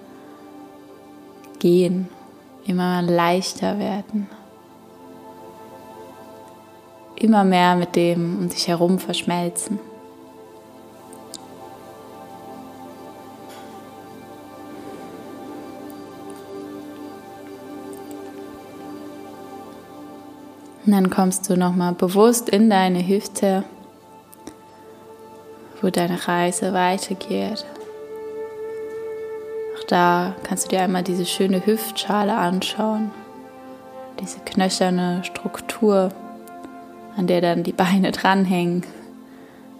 gehen, 1.58 2.08
immer 2.66 3.00
leichter 3.00 3.78
werden. 3.78 4.28
Immer 7.16 7.44
mehr 7.44 7.76
mit 7.76 7.96
dem 7.96 8.38
um 8.38 8.48
dich 8.48 8.68
herum 8.68 8.98
verschmelzen. 8.98 9.78
Und 20.86 20.92
dann 20.92 21.10
kommst 21.10 21.50
du 21.50 21.56
nochmal 21.56 21.94
bewusst 21.94 22.48
in 22.48 22.70
deine 22.70 23.06
Hüfte, 23.06 23.64
wo 25.82 25.90
deine 25.90 26.28
Reise 26.28 26.72
weitergeht. 26.72 27.66
Auch 29.76 29.84
da 29.88 30.36
kannst 30.44 30.66
du 30.66 30.68
dir 30.68 30.82
einmal 30.82 31.02
diese 31.02 31.26
schöne 31.26 31.66
Hüftschale 31.66 32.36
anschauen, 32.36 33.10
diese 34.20 34.38
knöcherne 34.40 35.24
Struktur, 35.24 36.10
an 37.16 37.26
der 37.26 37.40
dann 37.40 37.62
die 37.62 37.72
Beine 37.72 38.12
dranhängen, 38.12 38.84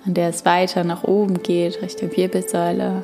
an 0.07 0.15
der 0.15 0.29
es 0.29 0.45
weiter 0.45 0.85
nach 0.85 1.05
oben 1.05 1.43
geht, 1.43 1.83
Richtung 1.83 2.17
Wirbelsäule, 2.17 3.03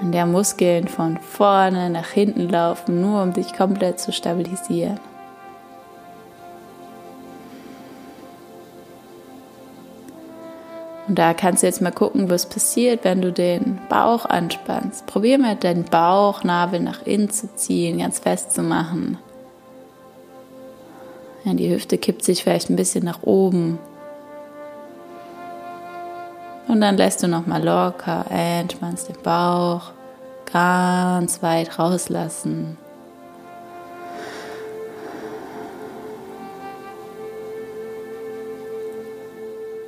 an 0.00 0.12
der 0.12 0.26
Muskeln 0.26 0.88
von 0.88 1.18
vorne 1.18 1.90
nach 1.90 2.08
hinten 2.08 2.48
laufen, 2.48 3.00
nur 3.00 3.22
um 3.22 3.32
dich 3.32 3.54
komplett 3.54 4.00
zu 4.00 4.12
stabilisieren. 4.12 5.00
Und 11.08 11.16
da 11.20 11.34
kannst 11.34 11.62
du 11.62 11.68
jetzt 11.68 11.80
mal 11.80 11.92
gucken, 11.92 12.30
was 12.30 12.48
passiert, 12.48 13.04
wenn 13.04 13.22
du 13.22 13.32
den 13.32 13.78
Bauch 13.88 14.24
anspannst. 14.24 15.06
Probier 15.06 15.38
mal 15.38 15.54
deinen 15.54 15.84
Bauchnabel 15.84 16.80
nach 16.80 17.02
innen 17.06 17.30
zu 17.30 17.54
ziehen, 17.54 17.98
ganz 17.98 18.18
fest 18.18 18.52
zu 18.52 18.62
machen. 18.62 19.18
Ja, 21.46 21.54
die 21.54 21.72
Hüfte 21.72 21.96
kippt 21.96 22.24
sich 22.24 22.42
vielleicht 22.42 22.70
ein 22.70 22.76
bisschen 22.76 23.04
nach 23.04 23.22
oben. 23.22 23.78
Und 26.66 26.80
dann 26.80 26.96
lässt 26.96 27.22
du 27.22 27.28
nochmal 27.28 27.62
locker, 27.62 28.26
entspannst 28.30 29.08
den 29.08 29.22
Bauch 29.22 29.92
ganz 30.52 31.44
weit 31.44 31.78
rauslassen. 31.78 32.76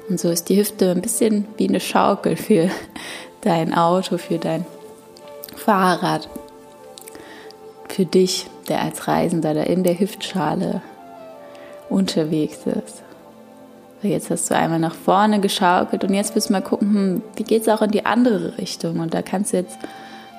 Und 0.08 0.20
so 0.20 0.30
ist 0.30 0.48
die 0.48 0.58
Hüfte 0.60 0.92
ein 0.92 1.02
bisschen 1.02 1.48
wie 1.56 1.68
eine 1.68 1.80
Schaukel 1.80 2.36
für 2.36 2.70
dein 3.40 3.74
Auto, 3.74 4.16
für 4.16 4.38
dein 4.38 4.64
Fahrrad, 5.56 6.28
für 7.88 8.06
dich, 8.06 8.46
der 8.68 8.80
als 8.82 9.08
Reisender 9.08 9.54
da 9.54 9.64
in 9.64 9.82
der 9.82 9.98
Hüftschale 9.98 10.82
unterwegs 11.88 12.58
ist. 12.66 13.02
Jetzt 14.02 14.30
hast 14.30 14.50
du 14.50 14.54
einmal 14.54 14.78
nach 14.78 14.94
vorne 14.94 15.40
geschaukelt 15.40 16.04
und 16.04 16.14
jetzt 16.14 16.34
willst 16.34 16.50
du 16.50 16.52
mal 16.52 16.62
gucken, 16.62 16.94
hm, 16.94 17.22
wie 17.36 17.42
geht 17.42 17.62
es 17.62 17.68
auch 17.68 17.82
in 17.82 17.90
die 17.90 18.06
andere 18.06 18.56
Richtung. 18.58 19.00
Und 19.00 19.12
da 19.12 19.22
kannst 19.22 19.52
du 19.52 19.56
jetzt 19.56 19.76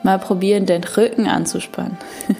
mal 0.03 0.17
probieren, 0.17 0.65
den 0.65 0.83
Rücken 0.83 1.27
anzuspannen. 1.27 1.97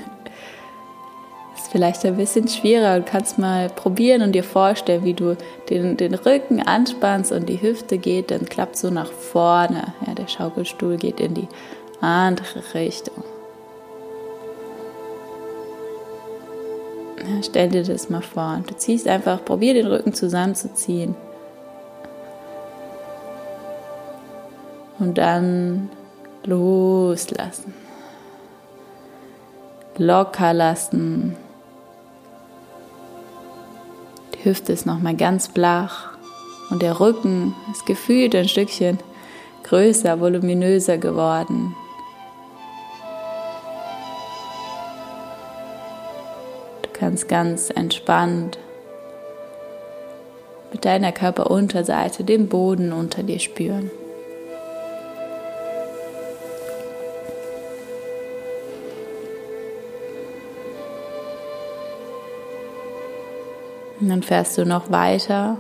vielleicht 1.72 2.06
ein 2.06 2.18
bisschen 2.18 2.48
schwerer. 2.48 3.00
Du 3.00 3.06
kannst 3.06 3.38
mal 3.38 3.70
probieren 3.70 4.22
und 4.22 4.34
dir 4.34 4.44
vorstellen, 4.44 5.04
wie 5.04 5.14
du 5.14 5.38
den, 5.70 5.98
den 5.98 6.14
Rücken 6.14 6.62
anspannst 6.62 7.32
und 7.32 7.48
die 7.48 7.62
Hüfte 7.62 7.98
geht, 7.98 8.32
dann 8.32 8.46
klappt 8.46 8.78
so 8.78 8.90
nach 8.90 9.12
vorne. 9.12 9.94
Ja, 10.06 10.14
der 10.14 10.28
Schaukelstuhl 10.28 10.98
geht 10.98 11.20
in 11.20 11.34
die 11.36 11.48
andere 12.02 12.74
Richtung. 12.74 13.24
Stell 17.44 17.70
dir 17.70 17.84
das 17.84 18.10
mal 18.10 18.22
vor. 18.22 18.62
Du 18.68 18.76
ziehst 18.76 19.08
einfach, 19.08 19.44
probier 19.44 19.74
den 19.74 19.88
Rücken 19.88 20.14
zusammenzuziehen. 20.14 21.16
Und 25.00 25.18
dann 25.18 25.90
loslassen. 26.44 27.74
Locker 29.98 30.54
lassen. 30.54 31.36
Die 34.36 34.46
Hüfte 34.46 34.74
ist 34.74 34.86
nochmal 34.86 35.16
ganz 35.16 35.48
flach 35.48 36.18
und 36.70 36.82
der 36.82 37.00
Rücken 37.00 37.54
ist 37.72 37.86
gefühlt 37.86 38.36
ein 38.36 38.48
Stückchen 38.48 39.00
größer, 39.64 40.20
voluminöser 40.20 40.98
geworden. 40.98 41.76
Kannst 47.00 47.30
ganz 47.30 47.70
entspannt 47.70 48.60
mit 50.72 50.86
deiner 50.86 51.12
Körperunterseite 51.12 52.24
den 52.24 52.50
Boden 52.50 52.92
unter 52.92 53.24
dir 53.24 53.40
spüren. 53.40 53.90
Und 64.00 64.10
dann 64.10 64.24
fährst 64.24 64.58
du 64.58 64.66
noch 64.66 64.92
weiter, 64.92 65.58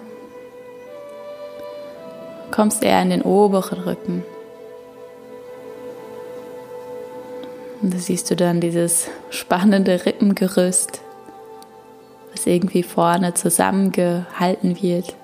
kommst 2.52 2.84
eher 2.84 3.02
in 3.02 3.10
den 3.10 3.22
oberen 3.22 3.80
Rücken. 3.80 4.24
Und 7.82 7.94
da 7.94 7.98
siehst 7.98 8.30
du 8.30 8.36
dann 8.36 8.62
dieses 8.62 9.10
spannende 9.30 10.06
Rippengerüst, 10.06 11.02
irgendwie 12.50 12.84
vorne 12.84 13.34
zusammengehalten 13.36 14.82
wird, 14.82 15.16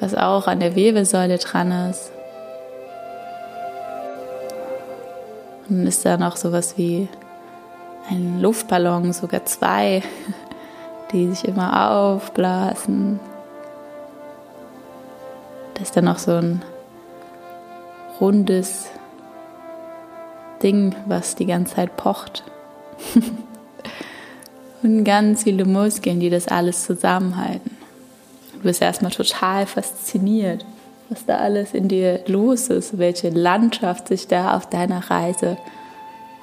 was 0.00 0.14
auch 0.14 0.48
an 0.48 0.60
der 0.60 0.74
Wirbelsäule 0.74 1.38
dran 1.38 1.90
ist. 1.90 2.10
Und 5.68 5.78
dann 5.78 5.86
ist 5.86 6.04
da 6.04 6.16
noch 6.16 6.36
sowas 6.36 6.76
wie 6.76 7.08
ein 8.10 8.40
Luftballon, 8.40 9.12
sogar 9.12 9.44
zwei, 9.44 10.02
die 11.12 11.28
sich 11.28 11.44
immer 11.46 11.90
aufblasen. 11.90 13.20
Da 15.74 15.82
ist 15.82 15.96
dann 15.96 16.06
noch 16.06 16.18
so 16.18 16.32
ein 16.32 16.62
rundes 18.20 18.90
Ding, 20.62 20.94
was 21.06 21.34
die 21.34 21.46
ganze 21.46 21.76
Zeit 21.76 21.96
pocht. 21.96 22.44
Und 24.82 25.04
ganz 25.04 25.44
viele 25.44 25.64
Muskeln, 25.64 26.18
die 26.20 26.30
das 26.30 26.48
alles 26.48 26.84
zusammenhalten. 26.84 27.76
Du 28.54 28.60
bist 28.60 28.82
erstmal 28.82 29.12
total 29.12 29.66
fasziniert, 29.66 30.64
was 31.08 31.24
da 31.24 31.38
alles 31.38 31.72
in 31.72 31.88
dir 31.88 32.20
los 32.26 32.68
ist, 32.68 32.98
welche 32.98 33.30
Landschaft 33.30 34.08
sich 34.08 34.26
da 34.26 34.56
auf 34.56 34.68
deiner 34.68 35.10
Reise 35.10 35.56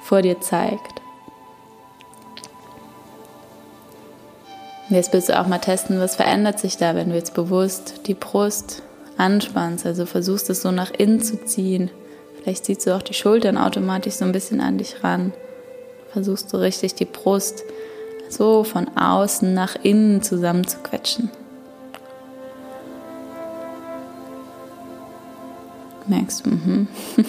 vor 0.02 0.22
dir 0.22 0.40
zeigt. 0.40 1.00
Jetzt 4.88 5.12
willst 5.12 5.28
du 5.28 5.38
auch 5.38 5.46
mal 5.46 5.58
testen, 5.58 6.00
was 6.00 6.16
verändert 6.16 6.58
sich 6.58 6.76
da, 6.76 6.96
wenn 6.96 7.10
du 7.10 7.14
jetzt 7.14 7.34
bewusst 7.34 8.00
die 8.06 8.14
Brust 8.14 8.82
anspannst. 9.16 9.86
Also 9.86 10.04
versuchst 10.04 10.50
es 10.50 10.62
so 10.62 10.72
nach 10.72 10.90
innen 10.90 11.20
zu 11.20 11.44
ziehen. 11.44 11.90
Vielleicht 12.42 12.64
ziehst 12.64 12.86
du 12.86 12.96
auch 12.96 13.02
die 13.02 13.14
Schultern 13.14 13.56
automatisch 13.56 14.14
so 14.14 14.24
ein 14.24 14.32
bisschen 14.32 14.60
an 14.60 14.78
dich 14.78 15.04
ran. 15.04 15.32
Versuchst 16.12 16.52
du 16.52 16.56
richtig 16.56 16.94
die 16.94 17.04
Brust 17.04 17.62
so 18.30 18.64
von 18.64 18.96
außen 18.96 19.52
nach 19.52 19.76
innen 19.82 20.22
zusammen 20.22 20.66
zu 20.66 20.78
quetschen. 20.78 21.30
Merkst 26.06 26.46
du, 26.46 26.50
mhm. 26.50 26.88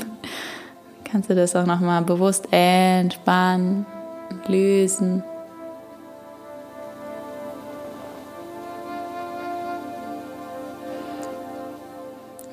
kannst 1.03 1.29
du 1.29 1.35
das 1.35 1.55
auch 1.55 1.65
nochmal 1.65 2.01
bewusst 2.03 2.47
entspannen, 2.51 3.85
lösen. 4.47 5.23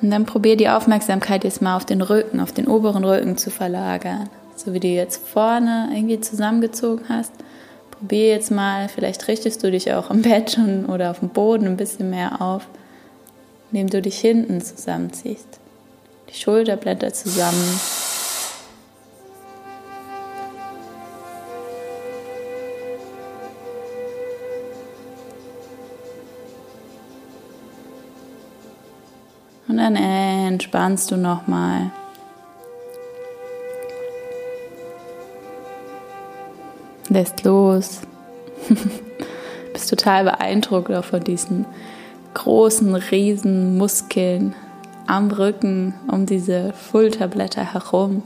Und 0.01 0.11
dann 0.11 0.25
probier 0.25 0.55
die 0.55 0.69
Aufmerksamkeit 0.69 1.43
jetzt 1.43 1.61
mal 1.61 1.75
auf 1.75 1.85
den 1.85 2.01
Rücken, 2.01 2.39
auf 2.39 2.53
den 2.53 2.67
oberen 2.67 3.03
Rücken 3.03 3.37
zu 3.37 3.49
verlagern. 3.49 4.29
So 4.55 4.73
wie 4.73 4.79
du 4.79 4.87
jetzt 4.87 5.27
vorne 5.27 5.89
irgendwie 5.93 6.21
zusammengezogen 6.21 7.05
hast. 7.09 7.33
Probier 7.99 8.29
jetzt 8.29 8.49
mal, 8.49 8.87
vielleicht 8.87 9.27
richtest 9.27 9.61
du 9.61 9.71
dich 9.71 9.91
auch 9.91 10.09
im 10.09 10.21
Bett 10.21 10.51
schon 10.51 10.85
oder 10.85 11.11
auf 11.11 11.19
dem 11.19 11.27
Boden 11.27 11.67
ein 11.67 11.75
bisschen 11.75 12.09
mehr 12.09 12.41
auf, 12.41 12.65
indem 13.71 13.89
du 13.89 14.01
dich 14.01 14.17
hinten 14.19 14.61
zusammenziehst. 14.61 15.59
Die 16.29 16.33
Schulterblätter 16.33 17.11
zusammen. 17.11 17.79
Und 29.67 29.75
dann 29.75 29.97
entspannst 29.97 31.11
du 31.11 31.17
nochmal. 31.17 31.91
Lässt 37.09 37.43
los. 37.43 38.01
Bist 39.73 39.89
total 39.89 40.23
beeindruckt 40.23 40.91
auch 40.91 41.03
von 41.03 41.23
diesen 41.23 41.65
großen, 42.33 42.93
riesen 42.95 43.77
Muskeln 43.77 44.55
am 45.07 45.31
Rücken 45.31 45.93
um 46.07 46.25
diese 46.25 46.73
Schulterblätter 46.89 47.73
herum. 47.73 48.23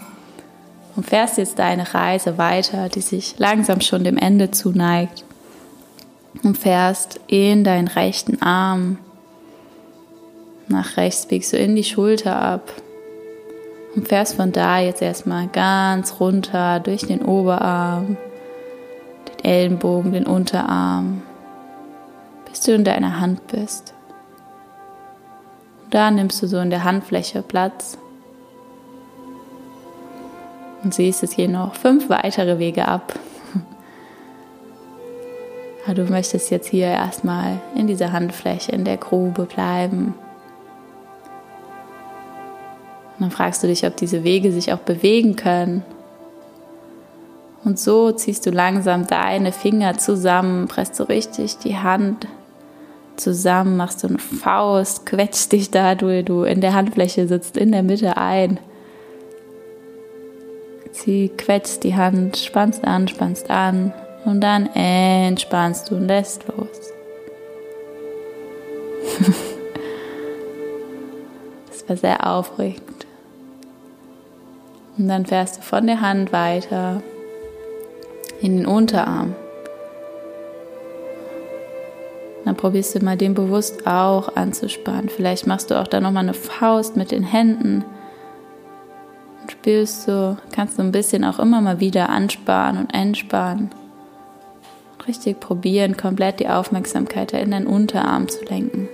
Und 0.96 1.08
fährst 1.08 1.38
jetzt 1.38 1.58
deine 1.58 1.94
Reise 1.94 2.38
weiter, 2.38 2.88
die 2.90 3.02
sich 3.02 3.40
langsam 3.40 3.82
schon 3.82 4.04
dem 4.04 4.18
Ende 4.18 4.52
zuneigt. 4.52 5.26
Und 6.44 6.58
fährst 6.58 7.20
in 7.28 7.64
deinen 7.64 7.88
rechten 7.88 8.42
Arm 8.42 8.98
nach 10.68 10.98
rechts 10.98 11.26
biegst 11.26 11.54
du 11.54 11.58
in 11.58 11.76
die 11.76 11.84
Schulter 11.84 12.42
ab 12.42 12.72
und 13.96 14.08
fährst 14.08 14.36
von 14.36 14.52
da 14.52 14.80
jetzt 14.80 15.02
erstmal 15.02 15.48
ganz 15.48 16.20
runter 16.20 16.80
durch 16.80 17.06
den 17.06 17.22
Oberarm, 17.22 18.18
Ellenbogen, 19.44 20.14
den 20.14 20.26
Unterarm, 20.26 21.22
bis 22.50 22.62
du 22.62 22.74
in 22.74 22.84
deiner 22.84 23.20
Hand 23.20 23.48
bist. 23.48 23.94
Und 25.84 25.94
da 25.94 26.10
nimmst 26.10 26.42
du 26.42 26.48
so 26.48 26.60
in 26.60 26.70
der 26.70 26.84
Handfläche 26.84 27.42
Platz 27.42 27.98
und 30.84 30.94
siehst, 30.94 31.24
es 31.24 31.36
gehen 31.36 31.54
noch 31.54 31.76
fünf 31.76 32.10
weitere 32.10 32.60
Wege 32.60 32.88
ab. 32.88 33.18
Aber 35.86 35.96
du 35.96 36.06
möchtest 36.06 36.52
jetzt 36.52 36.68
hier 36.68 36.88
erstmal 36.88 37.60
in 37.76 37.88
dieser 37.88 38.12
Handfläche, 38.12 38.72
in 38.72 38.86
der 38.86 38.98
Grube 38.98 39.46
bleiben. 39.46 40.14
Und 43.14 43.22
dann 43.22 43.32
fragst 43.32 43.64
du 43.64 43.68
dich, 43.68 43.86
ob 43.86 43.96
diese 43.96 44.24
Wege 44.24 44.52
sich 44.52 44.74
auch 44.74 44.80
bewegen 44.80 45.36
können. 45.36 45.84
Und 47.64 47.80
so 47.80 48.12
ziehst 48.12 48.46
du 48.46 48.50
langsam 48.52 49.08
deine 49.08 49.52
Finger 49.52 49.98
zusammen, 49.98 50.68
presst 50.68 50.96
so 50.96 51.06
richtig 51.06 51.58
die 51.60 51.78
Hand 51.78 52.28
zusammen, 53.16 53.78
machst 53.78 54.04
du 54.04 54.08
eine 54.08 54.20
Faust, 54.20 55.06
quetscht 55.06 55.52
dich 55.52 55.72
da, 55.72 55.96
du, 55.96 56.24
du 56.24 56.44
in 56.44 56.62
der 56.62 56.74
Handfläche 56.74 57.28
sitzt, 57.28 57.58
in 57.58 57.72
der 57.72 57.84
Mitte 57.84 58.18
ein. 58.18 58.60
Zieh, 60.92 61.30
quetscht 61.30 61.84
die 61.84 61.96
Hand, 61.96 62.38
spannst 62.38 62.84
an, 62.84 63.08
spannst 63.08 63.50
an 63.50 63.94
und 64.26 64.42
dann 64.42 64.68
entspannst 64.68 65.90
du 65.90 65.96
und 65.96 66.08
lässt 66.08 66.46
los. 66.48 66.68
das 71.70 71.88
war 71.88 71.98
sehr 71.98 72.28
aufregend. 72.28 73.06
Und 74.98 75.08
dann 75.08 75.26
fährst 75.26 75.58
du 75.58 75.62
von 75.62 75.88
der 75.88 76.02
Hand 76.02 76.32
weiter 76.32 77.02
in 78.44 78.58
den 78.58 78.66
Unterarm. 78.66 79.36
Dann 82.46 82.58
probierst 82.58 82.96
du 82.96 83.00
mal 83.04 83.16
den 83.16 83.34
bewusst 83.34 83.88
auch 83.88 84.36
anzuspannen. 84.36 85.08
Vielleicht 85.10 85.48
machst 85.48 85.72
du 85.72 85.80
auch 85.80 85.88
da 85.88 86.02
nochmal 86.02 86.24
eine 86.24 86.34
Faust 86.34 86.98
mit 86.98 87.12
den 87.12 87.24
Händen 87.24 87.86
und 89.42 89.52
spürst 89.52 90.04
so, 90.04 90.36
kannst 90.52 90.78
du 90.78 90.84
ein 90.84 90.92
bisschen 90.92 91.24
auch 91.24 91.40
immer 91.40 91.62
mal 91.62 91.80
wieder 91.80 92.10
anspannen 92.10 92.84
und 92.84 92.94
entspannen. 92.94 93.70
Richtig 95.08 95.40
probieren, 95.40 95.96
komplett 95.96 96.42
die 96.42 96.50
Aufmerksamkeit 96.50 97.32
in 97.34 97.52
deinen 97.52 97.68
Unterarm 97.68 98.28
zu 98.30 98.44
lenken. 98.46 98.88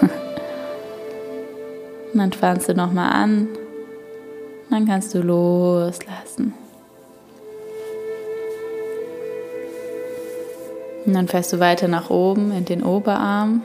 Und 2.12 2.20
dann 2.20 2.32
spannst 2.32 2.68
du 2.68 2.74
nochmal 2.74 3.10
an. 3.12 3.48
Dann 4.70 4.86
kannst 4.86 5.14
du 5.14 5.20
loslassen. 5.20 6.54
Und 11.06 11.12
dann 11.12 11.28
fährst 11.28 11.52
du 11.52 11.60
weiter 11.60 11.86
nach 11.86 12.10
oben 12.10 12.50
in 12.50 12.64
den 12.64 12.82
Oberarm. 12.82 13.62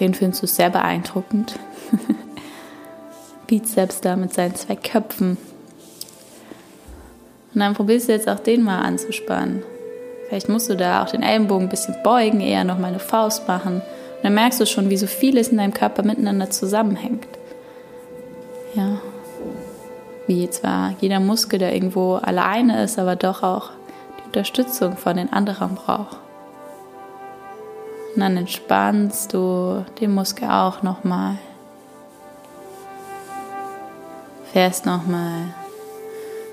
Den 0.00 0.14
findest 0.14 0.42
du 0.42 0.46
sehr 0.46 0.70
beeindruckend. 0.70 1.58
Bizeps 3.46 4.00
da 4.00 4.16
mit 4.16 4.32
seinen 4.32 4.54
zwei 4.54 4.74
Köpfen. 4.74 5.36
Und 7.54 7.60
dann 7.60 7.74
probierst 7.74 8.08
du 8.08 8.12
jetzt 8.12 8.28
auch 8.28 8.40
den 8.40 8.62
mal 8.62 8.80
anzuspannen. 8.80 9.62
Vielleicht 10.28 10.48
musst 10.48 10.68
du 10.68 10.76
da 10.76 11.04
auch 11.04 11.10
den 11.10 11.22
Ellenbogen 11.22 11.66
ein 11.66 11.70
bisschen 11.70 11.96
beugen, 12.02 12.40
eher 12.40 12.64
noch 12.64 12.78
mal 12.78 12.88
eine 12.88 12.98
Faust 12.98 13.46
machen. 13.46 13.76
Und 13.76 14.24
dann 14.24 14.34
merkst 14.34 14.60
du 14.60 14.66
schon, 14.66 14.90
wie 14.90 14.96
so 14.96 15.06
vieles 15.06 15.48
in 15.48 15.58
deinem 15.58 15.74
Körper 15.74 16.02
miteinander 16.02 16.50
zusammenhängt. 16.50 17.26
Ja. 18.76 18.98
Wie 20.26 20.50
zwar 20.50 20.94
jeder 21.00 21.18
Muskel, 21.18 21.58
der 21.58 21.74
irgendwo 21.74 22.16
alleine 22.16 22.84
ist, 22.84 22.98
aber 22.98 23.16
doch 23.16 23.42
auch 23.42 23.70
die 24.18 24.24
Unterstützung 24.26 24.96
von 24.96 25.16
den 25.16 25.32
anderen 25.32 25.76
braucht. 25.76 26.18
Und 28.14 28.20
dann 28.20 28.36
entspannst 28.36 29.32
du 29.32 29.84
den 30.00 30.14
Muskel 30.14 30.48
auch 30.50 30.82
nochmal. 30.82 31.38
Fährst 34.52 34.84
nochmal 34.84 35.54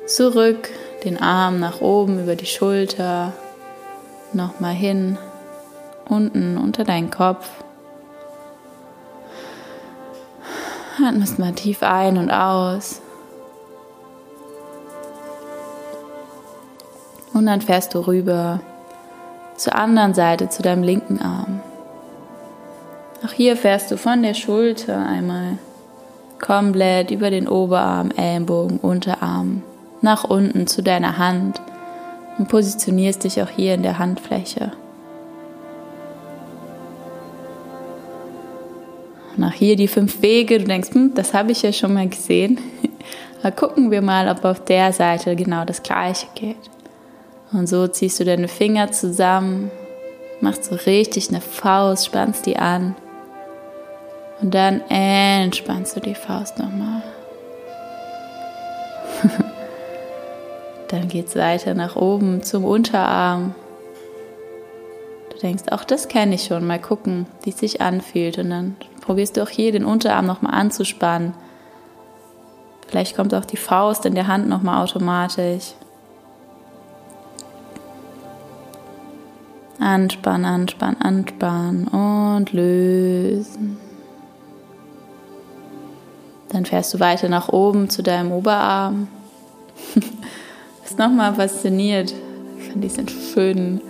zurück, 0.05 0.69
den 1.03 1.21
Arm 1.21 1.59
nach 1.59 1.81
oben 1.81 2.23
über 2.23 2.35
die 2.35 2.45
Schulter, 2.45 3.33
nochmal 4.31 4.73
hin 4.73 5.17
unten 6.07 6.57
unter 6.57 6.83
deinen 6.83 7.11
Kopf. 7.11 7.62
Atmest 11.01 11.39
mal 11.39 11.53
tief 11.53 11.81
ein 11.81 12.17
und 12.17 12.31
aus. 12.31 13.01
Und 17.33 17.47
dann 17.47 17.61
fährst 17.61 17.93
du 17.93 17.99
rüber 17.99 18.59
zur 19.55 19.75
anderen 19.75 20.13
Seite, 20.13 20.49
zu 20.49 20.61
deinem 20.61 20.83
linken 20.83 21.19
Arm. 21.19 21.61
Auch 23.25 23.31
hier 23.31 23.55
fährst 23.55 23.89
du 23.91 23.97
von 23.97 24.21
der 24.21 24.33
Schulter 24.33 25.05
einmal 25.05 25.57
komplett 26.39 27.09
über 27.09 27.29
den 27.29 27.47
Oberarm, 27.47 28.11
Ellenbogen, 28.11 28.79
Unterarm 28.79 29.63
nach 30.01 30.25
unten 30.25 30.67
zu 30.67 30.83
deiner 30.83 31.17
Hand 31.17 31.61
und 32.37 32.49
positionierst 32.49 33.23
dich 33.23 33.41
auch 33.41 33.49
hier 33.49 33.73
in 33.75 33.83
der 33.83 33.97
Handfläche. 33.97 34.73
Nach 39.35 39.53
hier 39.53 39.75
die 39.75 39.87
fünf 39.87 40.21
Wege, 40.21 40.59
du 40.59 40.65
denkst, 40.65 40.93
hm, 40.93 41.13
das 41.15 41.33
habe 41.33 41.51
ich 41.51 41.63
ja 41.63 41.73
schon 41.73 41.93
mal 41.93 42.07
gesehen. 42.07 42.59
Aber 43.41 43.51
gucken 43.51 43.91
wir 43.91 44.01
mal, 44.01 44.29
ob 44.29 44.45
auf 44.45 44.63
der 44.63 44.93
Seite 44.93 45.35
genau 45.35 45.65
das 45.65 45.83
gleiche 45.83 46.27
geht. 46.35 46.55
Und 47.51 47.67
so 47.67 47.87
ziehst 47.87 48.19
du 48.19 48.25
deine 48.25 48.47
Finger 48.47 48.91
zusammen, 48.91 49.71
machst 50.41 50.65
so 50.65 50.75
richtig 50.75 51.29
eine 51.29 51.41
Faust, 51.41 52.05
spannst 52.05 52.45
die 52.45 52.57
an. 52.57 52.95
Und 54.41 54.53
dann 54.53 54.81
entspannst 54.89 55.95
du 55.95 55.99
die 55.99 56.15
Faust 56.15 56.59
nochmal. 56.59 57.01
dann 60.89 61.07
geht 61.07 61.27
es 61.27 61.35
weiter 61.35 61.73
nach 61.73 61.95
oben 61.95 62.43
zum 62.43 62.65
Unterarm. 62.65 63.55
Du 65.31 65.37
denkst, 65.37 65.63
auch 65.71 65.83
das 65.83 66.07
kenne 66.07 66.35
ich 66.35 66.45
schon, 66.45 66.65
mal 66.65 66.79
gucken, 66.79 67.25
wie 67.43 67.49
es 67.51 67.57
sich 67.57 67.81
anfühlt. 67.81 68.37
Und 68.37 68.49
dann 68.49 68.75
probierst 69.03 69.35
du 69.35 69.43
auch 69.43 69.49
hier 69.49 69.71
den 69.71 69.85
Unterarm 69.85 70.25
nochmal 70.25 70.53
anzuspannen. 70.53 71.33
Vielleicht 72.87 73.15
kommt 73.15 73.33
auch 73.33 73.45
die 73.45 73.57
Faust 73.57 74.05
in 74.05 74.15
der 74.15 74.27
Hand 74.27 74.47
nochmal 74.47 74.81
automatisch. 74.83 75.73
Anspannen, 79.79 80.45
anspannen, 80.45 81.01
anspannen 81.01 81.87
und 81.87 82.53
lösen. 82.53 83.77
Dann 86.49 86.65
fährst 86.65 86.93
du 86.93 86.99
weiter 86.99 87.27
nach 87.27 87.49
oben 87.49 87.89
zu 87.89 88.03
deinem 88.03 88.31
Oberarm. 88.31 89.09
Bist 90.83 90.97
nochmal 90.97 91.33
fasziniert 91.33 92.13
von 92.71 92.79
diesen 92.79 93.09
schönen 93.09 93.81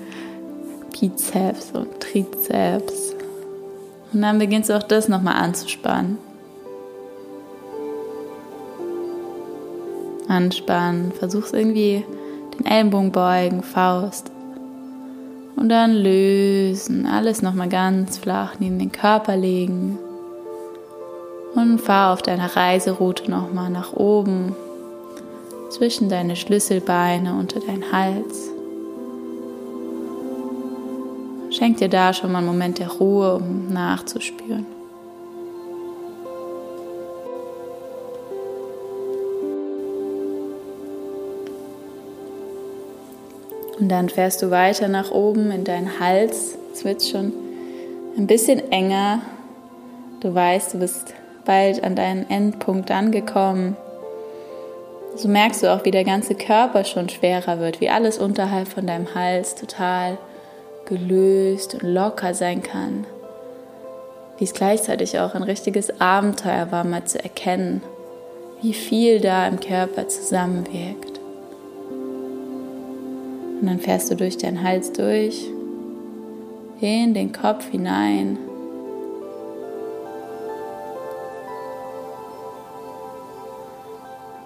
Bizeps 0.92 1.72
und 1.74 2.00
Trizeps 2.00 3.13
Und 4.14 4.22
dann 4.22 4.40
beginnst 4.40 4.70
du 4.70 4.78
auch 4.78 4.84
das 4.84 5.08
nochmal 5.08 5.36
anzuspannen. 5.36 6.18
Anspannen, 10.28 11.12
versuchst 11.12 11.54
irgendwie 11.54 12.06
den 12.58 12.66
Ellenbogen 12.66 13.12
beugen, 13.12 13.64
Faust. 13.64 14.32
Und 15.56 15.70
dann 15.70 15.94
lösen, 15.94 17.06
alles 17.06 17.42
nochmal 17.42 17.70
ganz 17.70 18.18
flach 18.18 18.56
neben 18.60 18.80
den 18.80 18.92
Körper 18.92 19.36
legen. 19.36 19.98
Und 21.56 21.80
fahr 21.80 22.14
auf 22.14 22.22
deiner 22.22 22.56
Reiseroute 22.56 23.30
nochmal 23.30 23.70
nach 23.70 23.94
oben, 23.94 24.56
zwischen 25.70 26.10
deine 26.10 26.36
Schlüsselbeine 26.36 27.34
unter 27.34 27.60
deinen 27.60 27.92
Hals. 27.92 28.53
Schenk 31.64 31.78
dir 31.78 31.88
da 31.88 32.12
schon 32.12 32.30
mal 32.30 32.40
einen 32.40 32.48
Moment 32.48 32.80
der 32.80 32.90
Ruhe, 32.90 33.36
um 33.36 33.72
nachzuspüren. 33.72 34.66
Und 43.80 43.88
dann 43.88 44.10
fährst 44.10 44.42
du 44.42 44.52
weiter 44.52 44.90
nach 44.90 45.12
oben 45.12 45.52
in 45.52 45.64
deinen 45.64 46.02
Hals. 46.02 46.58
Es 46.74 46.84
wird 46.84 47.02
schon 47.02 47.32
ein 48.18 48.28
bisschen 48.28 48.70
enger. 48.70 49.22
Du 50.20 50.36
weißt, 50.36 50.74
du 50.74 50.80
bist 50.80 51.14
bald 51.46 51.82
an 51.82 51.96
deinen 51.96 52.30
Endpunkt 52.30 52.92
angekommen. 52.92 53.78
So 55.16 55.30
merkst 55.30 55.64
du 55.64 55.72
auch, 55.72 55.86
wie 55.86 55.92
der 55.92 56.04
ganze 56.04 56.36
Körper 56.36 56.84
schon 56.84 57.08
schwerer 57.08 57.60
wird, 57.60 57.80
wie 57.80 57.90
alles 57.90 58.18
unterhalb 58.18 58.68
von 58.68 58.86
deinem 58.86 59.16
Hals 59.16 59.56
total 59.56 60.18
gelöst 60.86 61.76
und 61.76 61.84
locker 61.84 62.34
sein 62.34 62.62
kann. 62.62 63.06
Wie 64.38 64.44
es 64.44 64.54
gleichzeitig 64.54 65.20
auch 65.20 65.36
ein 65.36 65.44
richtiges 65.44 66.02
Abenteuer 66.02 66.72
war, 66.72 66.84
mal 66.84 67.06
zu 67.06 67.24
erkennen, 67.24 67.82
wie 68.62 68.74
viel 68.74 69.20
da 69.20 69.48
im 69.48 69.60
Körper 69.60 70.08
zusammenwirkt. 70.08 71.20
Und 73.62 73.68
dann 73.68 73.80
fährst 73.80 74.12
du 74.12 74.16
durch 74.16 74.38
deinen 74.38 74.64
Hals 74.64 74.92
durch, 74.92 75.48
in 76.82 77.14
den 77.14 77.32
Kopf 77.32 77.70
hinein. 77.70 78.38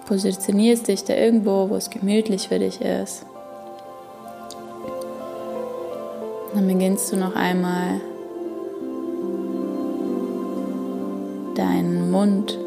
Positionierst 0.06 0.88
dich 0.88 1.04
da 1.04 1.14
irgendwo, 1.14 1.68
wo 1.68 1.76
es 1.76 1.90
gemütlich 1.90 2.48
für 2.48 2.58
dich 2.58 2.80
ist. 2.80 3.26
Dann 6.58 6.66
beginnst 6.66 7.12
du 7.12 7.16
noch 7.16 7.36
einmal 7.36 8.00
deinen 11.54 12.10
Mund 12.10 12.58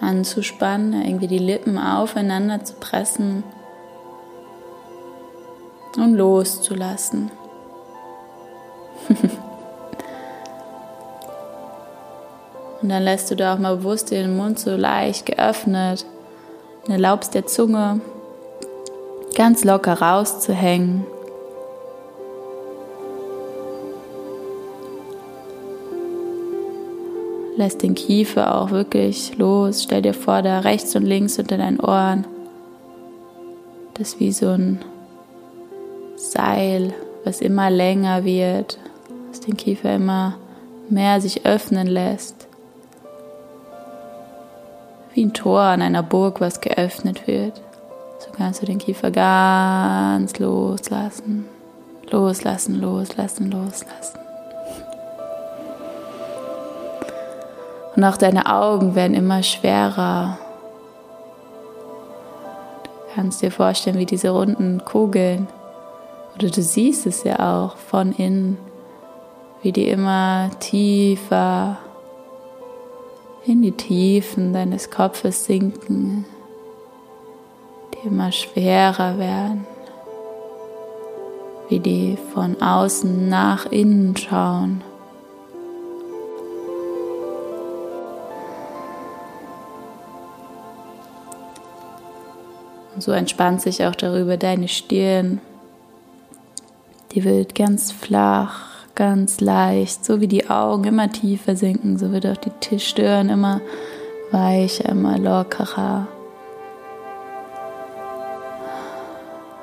anzuspannen, 0.00 1.00
irgendwie 1.00 1.28
die 1.28 1.38
Lippen 1.38 1.78
aufeinander 1.78 2.64
zu 2.64 2.74
pressen 2.74 3.44
und 5.96 6.14
loszulassen. 6.14 7.30
und 12.82 12.88
dann 12.88 13.04
lässt 13.04 13.30
du 13.30 13.36
da 13.36 13.54
auch 13.54 13.60
mal 13.60 13.76
bewusst 13.76 14.10
den 14.10 14.36
Mund 14.36 14.58
so 14.58 14.74
leicht 14.74 15.26
geöffnet 15.26 16.04
und 16.84 16.90
erlaubst 16.90 17.34
der 17.34 17.46
Zunge 17.46 18.00
ganz 19.36 19.62
locker 19.62 20.02
rauszuhängen. 20.02 21.06
Lässt 27.58 27.82
den 27.82 27.96
Kiefer 27.96 28.54
auch 28.54 28.70
wirklich 28.70 29.36
los. 29.36 29.82
Stell 29.82 30.00
dir 30.00 30.14
vor, 30.14 30.42
da 30.42 30.60
rechts 30.60 30.94
und 30.94 31.02
links 31.02 31.40
unter 31.40 31.58
deinen 31.58 31.80
Ohren. 31.80 32.24
Das 33.94 34.10
ist 34.10 34.20
wie 34.20 34.30
so 34.30 34.50
ein 34.50 34.78
Seil, 36.14 36.94
was 37.24 37.40
immer 37.40 37.68
länger 37.68 38.24
wird, 38.24 38.78
was 39.28 39.40
den 39.40 39.56
Kiefer 39.56 39.96
immer 39.96 40.36
mehr 40.88 41.20
sich 41.20 41.46
öffnen 41.46 41.88
lässt. 41.88 42.46
Wie 45.14 45.24
ein 45.24 45.32
Tor 45.32 45.62
an 45.62 45.82
einer 45.82 46.04
Burg, 46.04 46.40
was 46.40 46.60
geöffnet 46.60 47.26
wird. 47.26 47.60
So 48.20 48.30
kannst 48.36 48.62
du 48.62 48.66
den 48.66 48.78
Kiefer 48.78 49.10
ganz 49.10 50.38
loslassen, 50.38 51.46
loslassen, 52.08 52.80
loslassen, 52.80 53.50
loslassen. 53.50 54.27
Und 57.98 58.04
auch 58.04 58.16
deine 58.16 58.46
Augen 58.46 58.94
werden 58.94 59.14
immer 59.14 59.42
schwerer. 59.42 60.38
Du 62.84 63.14
kannst 63.16 63.42
dir 63.42 63.50
vorstellen, 63.50 63.98
wie 63.98 64.06
diese 64.06 64.30
runden 64.30 64.84
Kugeln 64.84 65.48
oder 66.36 66.48
du 66.48 66.62
siehst 66.62 67.08
es 67.08 67.24
ja 67.24 67.40
auch 67.64 67.76
von 67.76 68.12
innen, 68.12 68.56
wie 69.62 69.72
die 69.72 69.88
immer 69.88 70.48
tiefer 70.60 71.78
in 73.44 73.62
die 73.62 73.72
Tiefen 73.72 74.52
deines 74.52 74.92
Kopfes 74.92 75.46
sinken, 75.46 76.24
die 77.94 78.06
immer 78.06 78.30
schwerer 78.30 79.18
werden, 79.18 79.66
wie 81.68 81.80
die 81.80 82.16
von 82.32 82.62
außen 82.62 83.28
nach 83.28 83.66
innen 83.66 84.16
schauen. 84.16 84.84
So 93.00 93.12
entspannt 93.12 93.60
sich 93.60 93.84
auch 93.84 93.94
darüber 93.94 94.36
deine 94.36 94.68
Stirn, 94.68 95.40
die 97.12 97.24
wird 97.24 97.54
ganz 97.54 97.90
flach, 97.92 98.66
ganz 98.94 99.40
leicht, 99.40 100.04
so 100.04 100.20
wie 100.20 100.28
die 100.28 100.50
Augen 100.50 100.84
immer 100.84 101.10
tiefer 101.10 101.56
sinken, 101.56 101.98
so 101.98 102.12
wird 102.12 102.26
auch 102.26 102.36
die 102.36 102.80
Stirn 102.80 103.28
immer 103.28 103.60
weicher, 104.30 104.88
immer 104.88 105.18
lockerer. 105.18 106.06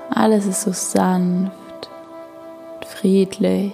Alles 0.10 0.46
ist 0.46 0.62
so 0.62 0.72
sanft, 0.72 1.90
friedlich. 2.88 3.74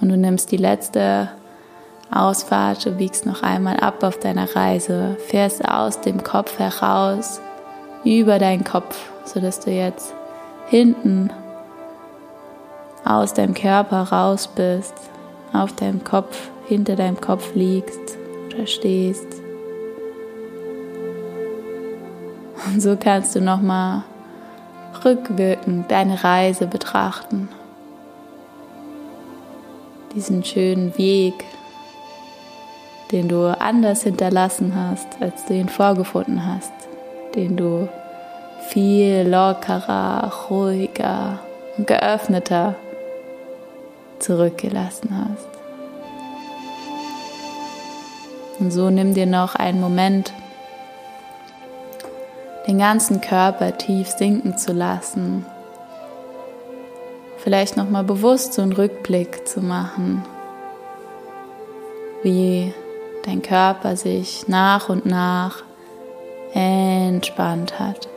Und 0.00 0.08
du 0.08 0.16
nimmst 0.16 0.50
die 0.50 0.56
letzte 0.56 1.28
Ausfahrt, 2.12 2.84
du 2.84 2.90
biegst 2.92 3.24
noch 3.24 3.42
einmal 3.42 3.76
ab 3.76 4.02
auf 4.02 4.18
deiner 4.18 4.56
Reise, 4.56 5.16
fährst 5.28 5.64
aus 5.64 6.00
dem 6.00 6.24
Kopf 6.24 6.58
heraus, 6.58 7.40
über 8.04 8.38
deinen 8.38 8.64
Kopf, 8.64 9.10
sodass 9.24 9.60
du 9.60 9.70
jetzt 9.70 10.12
hinten 10.68 11.30
aus 13.04 13.32
deinem 13.34 13.54
Körper 13.54 14.02
raus 14.02 14.48
bist, 14.48 14.94
auf 15.52 15.72
deinem 15.74 16.02
Kopf, 16.02 16.50
hinter 16.66 16.96
deinem 16.96 17.20
Kopf 17.20 17.54
liegst 17.54 18.18
oder 18.52 18.66
stehst. 18.66 19.26
Und 22.66 22.80
so 22.80 22.96
kannst 22.96 23.34
du 23.34 23.40
nochmal 23.40 24.02
rückwirkend 25.04 25.90
deine 25.90 26.22
Reise 26.22 26.66
betrachten. 26.66 27.48
Diesen 30.14 30.44
schönen 30.44 30.96
Weg, 30.98 31.44
den 33.12 33.28
du 33.28 33.58
anders 33.58 34.02
hinterlassen 34.02 34.74
hast, 34.74 35.06
als 35.20 35.44
du 35.46 35.54
ihn 35.54 35.68
vorgefunden 35.68 36.46
hast, 36.46 36.72
den 37.34 37.56
du 37.56 37.88
viel 38.68 39.26
lockerer, 39.28 40.32
ruhiger 40.48 41.40
und 41.76 41.86
geöffneter 41.86 42.76
zurückgelassen 44.20 45.10
hast. 45.10 45.48
Und 48.60 48.70
so 48.70 48.90
nimm 48.90 49.14
dir 49.14 49.26
noch 49.26 49.54
einen 49.54 49.80
Moment, 49.80 50.32
den 52.66 52.78
ganzen 52.78 53.20
Körper 53.20 53.76
tief 53.76 54.08
sinken 54.08 54.56
zu 54.58 54.72
lassen. 54.72 55.46
Vielleicht 57.38 57.76
nochmal 57.78 58.04
bewusst 58.04 58.52
so 58.52 58.60
einen 58.60 58.74
Rückblick 58.74 59.48
zu 59.48 59.62
machen, 59.62 60.22
wie 62.22 62.74
dein 63.24 63.42
Körper 63.42 63.96
sich 63.96 64.48
nach 64.48 64.88
und 64.88 65.06
nach 65.06 65.62
entspannt 66.52 67.78
hat. 67.78 68.09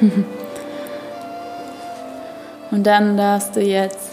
Und 2.70 2.86
dann 2.86 3.16
darfst 3.16 3.56
du 3.56 3.60
jetzt 3.60 4.10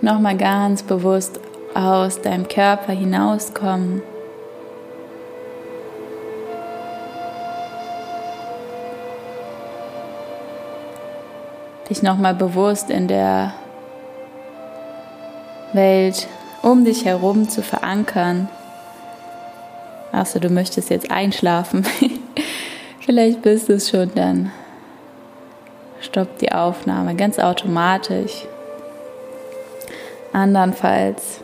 nochmal 0.00 0.36
ganz 0.36 0.82
bewusst 0.82 1.40
aus 1.74 2.20
deinem 2.20 2.46
Körper 2.46 2.92
hinauskommen. 2.92 4.02
Dich 11.88 12.02
nochmal 12.02 12.34
bewusst 12.34 12.90
in 12.90 13.08
der 13.08 13.54
Welt 15.72 16.28
um 16.64 16.84
dich 16.84 17.04
herum 17.04 17.48
zu 17.48 17.62
verankern. 17.62 18.48
Achso, 20.24 20.38
du 20.38 20.48
möchtest 20.48 20.88
jetzt 20.88 21.10
einschlafen. 21.10 21.84
Vielleicht 23.00 23.42
bist 23.42 23.68
du 23.68 23.74
es 23.74 23.90
schon, 23.90 24.10
dann 24.14 24.50
stoppt 26.00 26.40
die 26.40 26.50
Aufnahme 26.50 27.14
ganz 27.14 27.38
automatisch. 27.38 28.46
Andernfalls 30.32 31.42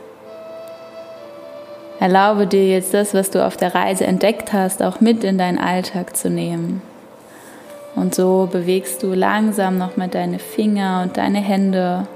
erlaube 1.98 2.46
dir 2.46 2.66
jetzt 2.66 2.94
das, 2.94 3.12
was 3.12 3.28
du 3.28 3.46
auf 3.46 3.58
der 3.58 3.74
Reise 3.74 4.06
entdeckt 4.06 4.54
hast, 4.54 4.82
auch 4.82 5.02
mit 5.02 5.24
in 5.24 5.36
deinen 5.36 5.58
Alltag 5.58 6.16
zu 6.16 6.30
nehmen. 6.30 6.80
Und 7.94 8.14
so 8.14 8.48
bewegst 8.50 9.02
du 9.02 9.12
langsam 9.12 9.76
noch 9.76 9.98
mit 9.98 10.14
deine 10.14 10.38
Finger 10.38 11.02
und 11.02 11.18
deine 11.18 11.40
Hände, 11.40 12.06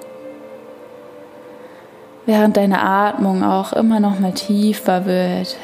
während 2.24 2.56
deine 2.56 2.82
Atmung 2.82 3.44
auch 3.44 3.74
immer 3.74 4.00
noch 4.00 4.18
mal 4.18 4.32
tiefer 4.32 5.04
wird. 5.04 5.58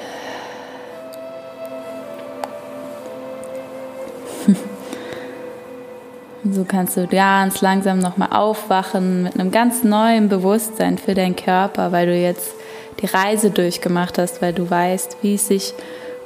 Und 6.42 6.54
so 6.54 6.64
kannst 6.64 6.96
du 6.96 7.06
ganz 7.06 7.60
langsam 7.60 7.98
nochmal 7.98 8.30
aufwachen 8.32 9.24
mit 9.24 9.38
einem 9.38 9.50
ganz 9.50 9.84
neuen 9.84 10.28
Bewusstsein 10.28 10.96
für 10.96 11.14
deinen 11.14 11.36
Körper, 11.36 11.92
weil 11.92 12.06
du 12.06 12.16
jetzt 12.16 12.54
die 13.00 13.06
Reise 13.06 13.50
durchgemacht 13.50 14.18
hast, 14.18 14.40
weil 14.40 14.52
du 14.52 14.68
weißt, 14.68 15.18
wie 15.22 15.34
es 15.34 15.48
sich 15.48 15.74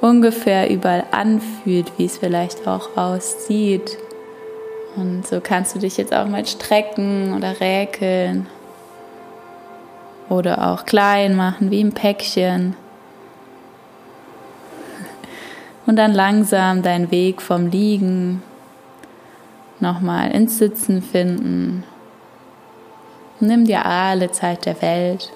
ungefähr 0.00 0.70
überall 0.70 1.05
anfühlt, 1.11 1.92
wie 1.96 2.05
es 2.05 2.18
vielleicht 2.18 2.66
auch 2.68 2.96
aussieht. 2.96 3.98
Und 4.96 5.27
so 5.27 5.40
kannst 5.40 5.74
du 5.74 5.81
dich 5.81 5.96
jetzt 5.96 6.14
auch 6.14 6.27
mal 6.27 6.46
strecken 6.46 7.35
oder 7.37 7.61
räkeln 7.61 8.46
oder 10.29 10.70
auch 10.70 10.87
klein 10.87 11.35
machen 11.35 11.70
wie 11.70 11.83
ein 11.83 11.92
Päckchen. 11.92 12.77
Und 15.87 15.96
dann 15.96 16.12
langsam 16.12 16.83
deinen 16.83 17.11
Weg 17.11 17.42
vom 17.42 17.66
Liegen 17.66 18.42
nochmal 19.80 20.30
ins 20.30 20.58
Sitzen 20.58 21.02
finden. 21.02 21.84
Nimm 23.40 23.64
dir 23.64 23.84
alle 23.84 24.30
Zeit 24.30 24.66
der 24.66 24.80
Welt. 24.80 25.32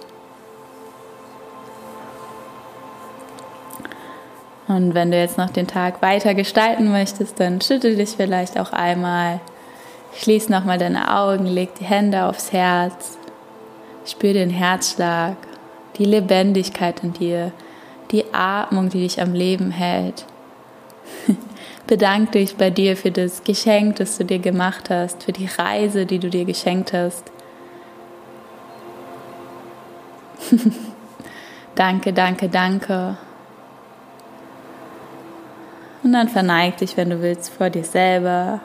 Und 4.68 4.94
wenn 4.94 5.10
du 5.10 5.18
jetzt 5.18 5.38
noch 5.38 5.50
den 5.50 5.66
Tag 5.66 6.02
weiter 6.02 6.34
gestalten 6.34 6.92
möchtest, 6.92 7.40
dann 7.40 7.60
schüttel 7.60 7.96
dich 7.96 8.10
vielleicht 8.10 8.58
auch 8.58 8.72
einmal. 8.72 9.40
Schließ 10.14 10.50
nochmal 10.50 10.78
deine 10.78 11.16
Augen, 11.16 11.46
leg 11.46 11.74
die 11.76 11.84
Hände 11.84 12.24
aufs 12.24 12.52
Herz. 12.52 13.18
Spür 14.04 14.34
den 14.34 14.50
Herzschlag, 14.50 15.36
die 15.96 16.04
Lebendigkeit 16.04 17.02
in 17.02 17.12
dir, 17.12 17.52
die 18.10 18.24
Atmung, 18.32 18.88
die 18.90 19.00
dich 19.00 19.20
am 19.20 19.32
Leben 19.32 19.70
hält. 19.70 20.24
Bedank 21.88 22.32
dich 22.32 22.56
bei 22.56 22.68
dir 22.68 22.96
für 22.98 23.10
das 23.10 23.42
Geschenk, 23.44 23.96
das 23.96 24.18
du 24.18 24.24
dir 24.26 24.40
gemacht 24.40 24.90
hast, 24.90 25.22
für 25.22 25.32
die 25.32 25.46
Reise, 25.46 26.04
die 26.04 26.18
du 26.18 26.28
dir 26.28 26.44
geschenkt 26.44 26.92
hast. 26.92 27.32
danke, 31.74 32.12
danke, 32.12 32.50
danke. 32.50 33.16
Und 36.02 36.12
dann 36.12 36.28
verneig 36.28 36.76
dich, 36.76 36.98
wenn 36.98 37.08
du 37.08 37.22
willst, 37.22 37.48
vor 37.48 37.70
dir 37.70 37.84
selber 37.84 38.60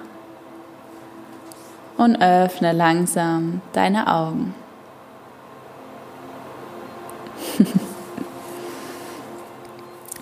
und 1.95 2.21
öffne 2.21 2.73
langsam 2.73 3.62
deine 3.71 4.13
Augen. 4.13 4.53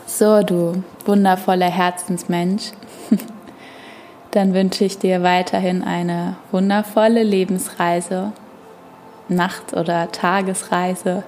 so, 0.06 0.44
du 0.44 0.84
wundervoller 1.04 1.72
Herzensmensch 1.72 2.74
dann 4.32 4.54
wünsche 4.54 4.86
ich 4.86 4.98
dir 4.98 5.24
weiterhin 5.24 5.84
eine 5.84 6.36
wundervolle 6.52 7.24
Lebensreise, 7.24 8.32
Nacht- 9.28 9.74
oder 9.74 10.12
Tagesreise. 10.12 11.24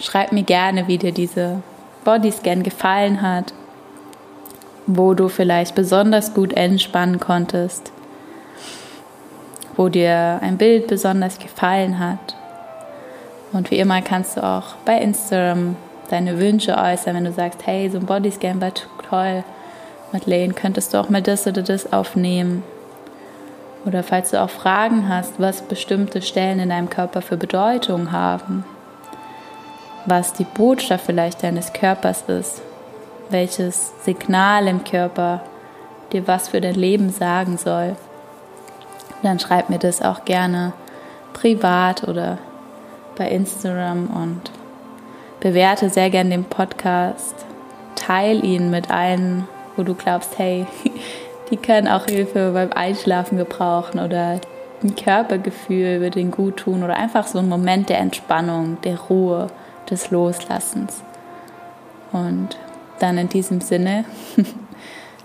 Schreib 0.00 0.32
mir 0.32 0.44
gerne, 0.44 0.86
wie 0.86 0.98
dir 0.98 1.12
diese 1.12 1.62
Bodyscan 2.04 2.62
gefallen 2.62 3.20
hat, 3.22 3.52
wo 4.86 5.14
du 5.14 5.28
vielleicht 5.28 5.74
besonders 5.74 6.34
gut 6.34 6.52
entspannen 6.52 7.20
konntest, 7.20 7.92
wo 9.76 9.88
dir 9.88 10.38
ein 10.40 10.56
Bild 10.56 10.86
besonders 10.86 11.38
gefallen 11.38 11.98
hat. 11.98 12.36
Und 13.52 13.70
wie 13.70 13.78
immer 13.78 14.02
kannst 14.02 14.36
du 14.36 14.44
auch 14.44 14.76
bei 14.84 14.98
Instagram 14.98 15.76
deine 16.10 16.38
Wünsche 16.38 16.76
äußern, 16.76 17.16
wenn 17.16 17.24
du 17.24 17.32
sagst, 17.32 17.66
hey, 17.66 17.90
so 17.90 17.98
ein 17.98 18.06
Bodyscan 18.06 18.60
war 18.60 18.72
toll 19.08 19.44
Madeleine, 20.12 20.54
könntest 20.54 20.94
du 20.94 20.98
auch 20.98 21.10
mal 21.10 21.22
das 21.22 21.46
oder 21.46 21.62
das 21.62 21.92
aufnehmen? 21.92 22.62
Oder 23.84 24.02
falls 24.02 24.30
du 24.30 24.42
auch 24.42 24.50
Fragen 24.50 25.08
hast, 25.08 25.38
was 25.38 25.62
bestimmte 25.62 26.22
Stellen 26.22 26.60
in 26.60 26.70
deinem 26.70 26.90
Körper 26.90 27.22
für 27.22 27.36
Bedeutung 27.36 28.12
haben, 28.12 28.64
was 30.06 30.32
die 30.32 30.44
Botschaft 30.44 31.06
vielleicht 31.06 31.42
deines 31.42 31.72
Körpers 31.72 32.22
ist, 32.26 32.62
welches 33.30 33.92
Signal 34.04 34.66
im 34.66 34.84
Körper 34.84 35.42
dir 36.12 36.26
was 36.26 36.48
für 36.48 36.60
dein 36.60 36.74
Leben 36.74 37.10
sagen 37.10 37.58
soll, 37.58 37.96
dann 39.22 39.38
schreib 39.38 39.68
mir 39.68 39.78
das 39.78 40.00
auch 40.00 40.24
gerne 40.24 40.72
privat 41.32 42.06
oder 42.08 42.38
bei 43.16 43.28
Instagram 43.28 44.08
und 44.08 44.50
bewerte 45.40 45.90
sehr 45.90 46.10
gerne 46.10 46.30
den 46.30 46.44
Podcast, 46.44 47.34
teile 47.94 48.40
ihn 48.40 48.70
mit 48.70 48.90
allen 48.90 49.46
wo 49.78 49.82
du 49.84 49.94
glaubst, 49.94 50.38
hey, 50.38 50.66
die 51.50 51.56
können 51.56 51.88
auch 51.88 52.04
Hilfe 52.06 52.50
beim 52.52 52.72
Einschlafen 52.72 53.38
gebrauchen 53.38 54.00
oder 54.00 54.40
ein 54.82 54.94
Körpergefühl 54.94 56.00
würde 56.00 56.20
ihnen 56.20 56.30
gut 56.30 56.58
tun 56.58 56.82
oder 56.82 56.96
einfach 56.96 57.26
so 57.26 57.38
ein 57.38 57.48
Moment 57.48 57.88
der 57.88 57.98
Entspannung, 57.98 58.78
der 58.82 58.98
Ruhe, 58.98 59.48
des 59.90 60.10
Loslassens. 60.10 61.02
Und 62.12 62.58
dann 62.98 63.18
in 63.18 63.28
diesem 63.28 63.60
Sinne, 63.60 64.04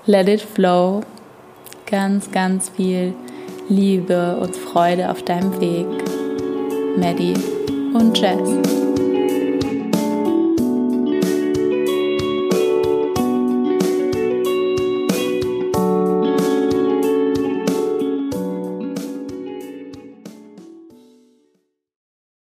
let 0.06 0.28
it 0.28 0.42
flow, 0.42 1.02
ganz, 1.86 2.32
ganz 2.32 2.70
viel 2.70 3.14
Liebe 3.70 4.38
und 4.38 4.56
Freude 4.56 5.10
auf 5.10 5.24
deinem 5.24 5.60
Weg. 5.60 5.88
Maddie 6.98 7.34
und 7.94 8.18
Jess. 8.18 8.83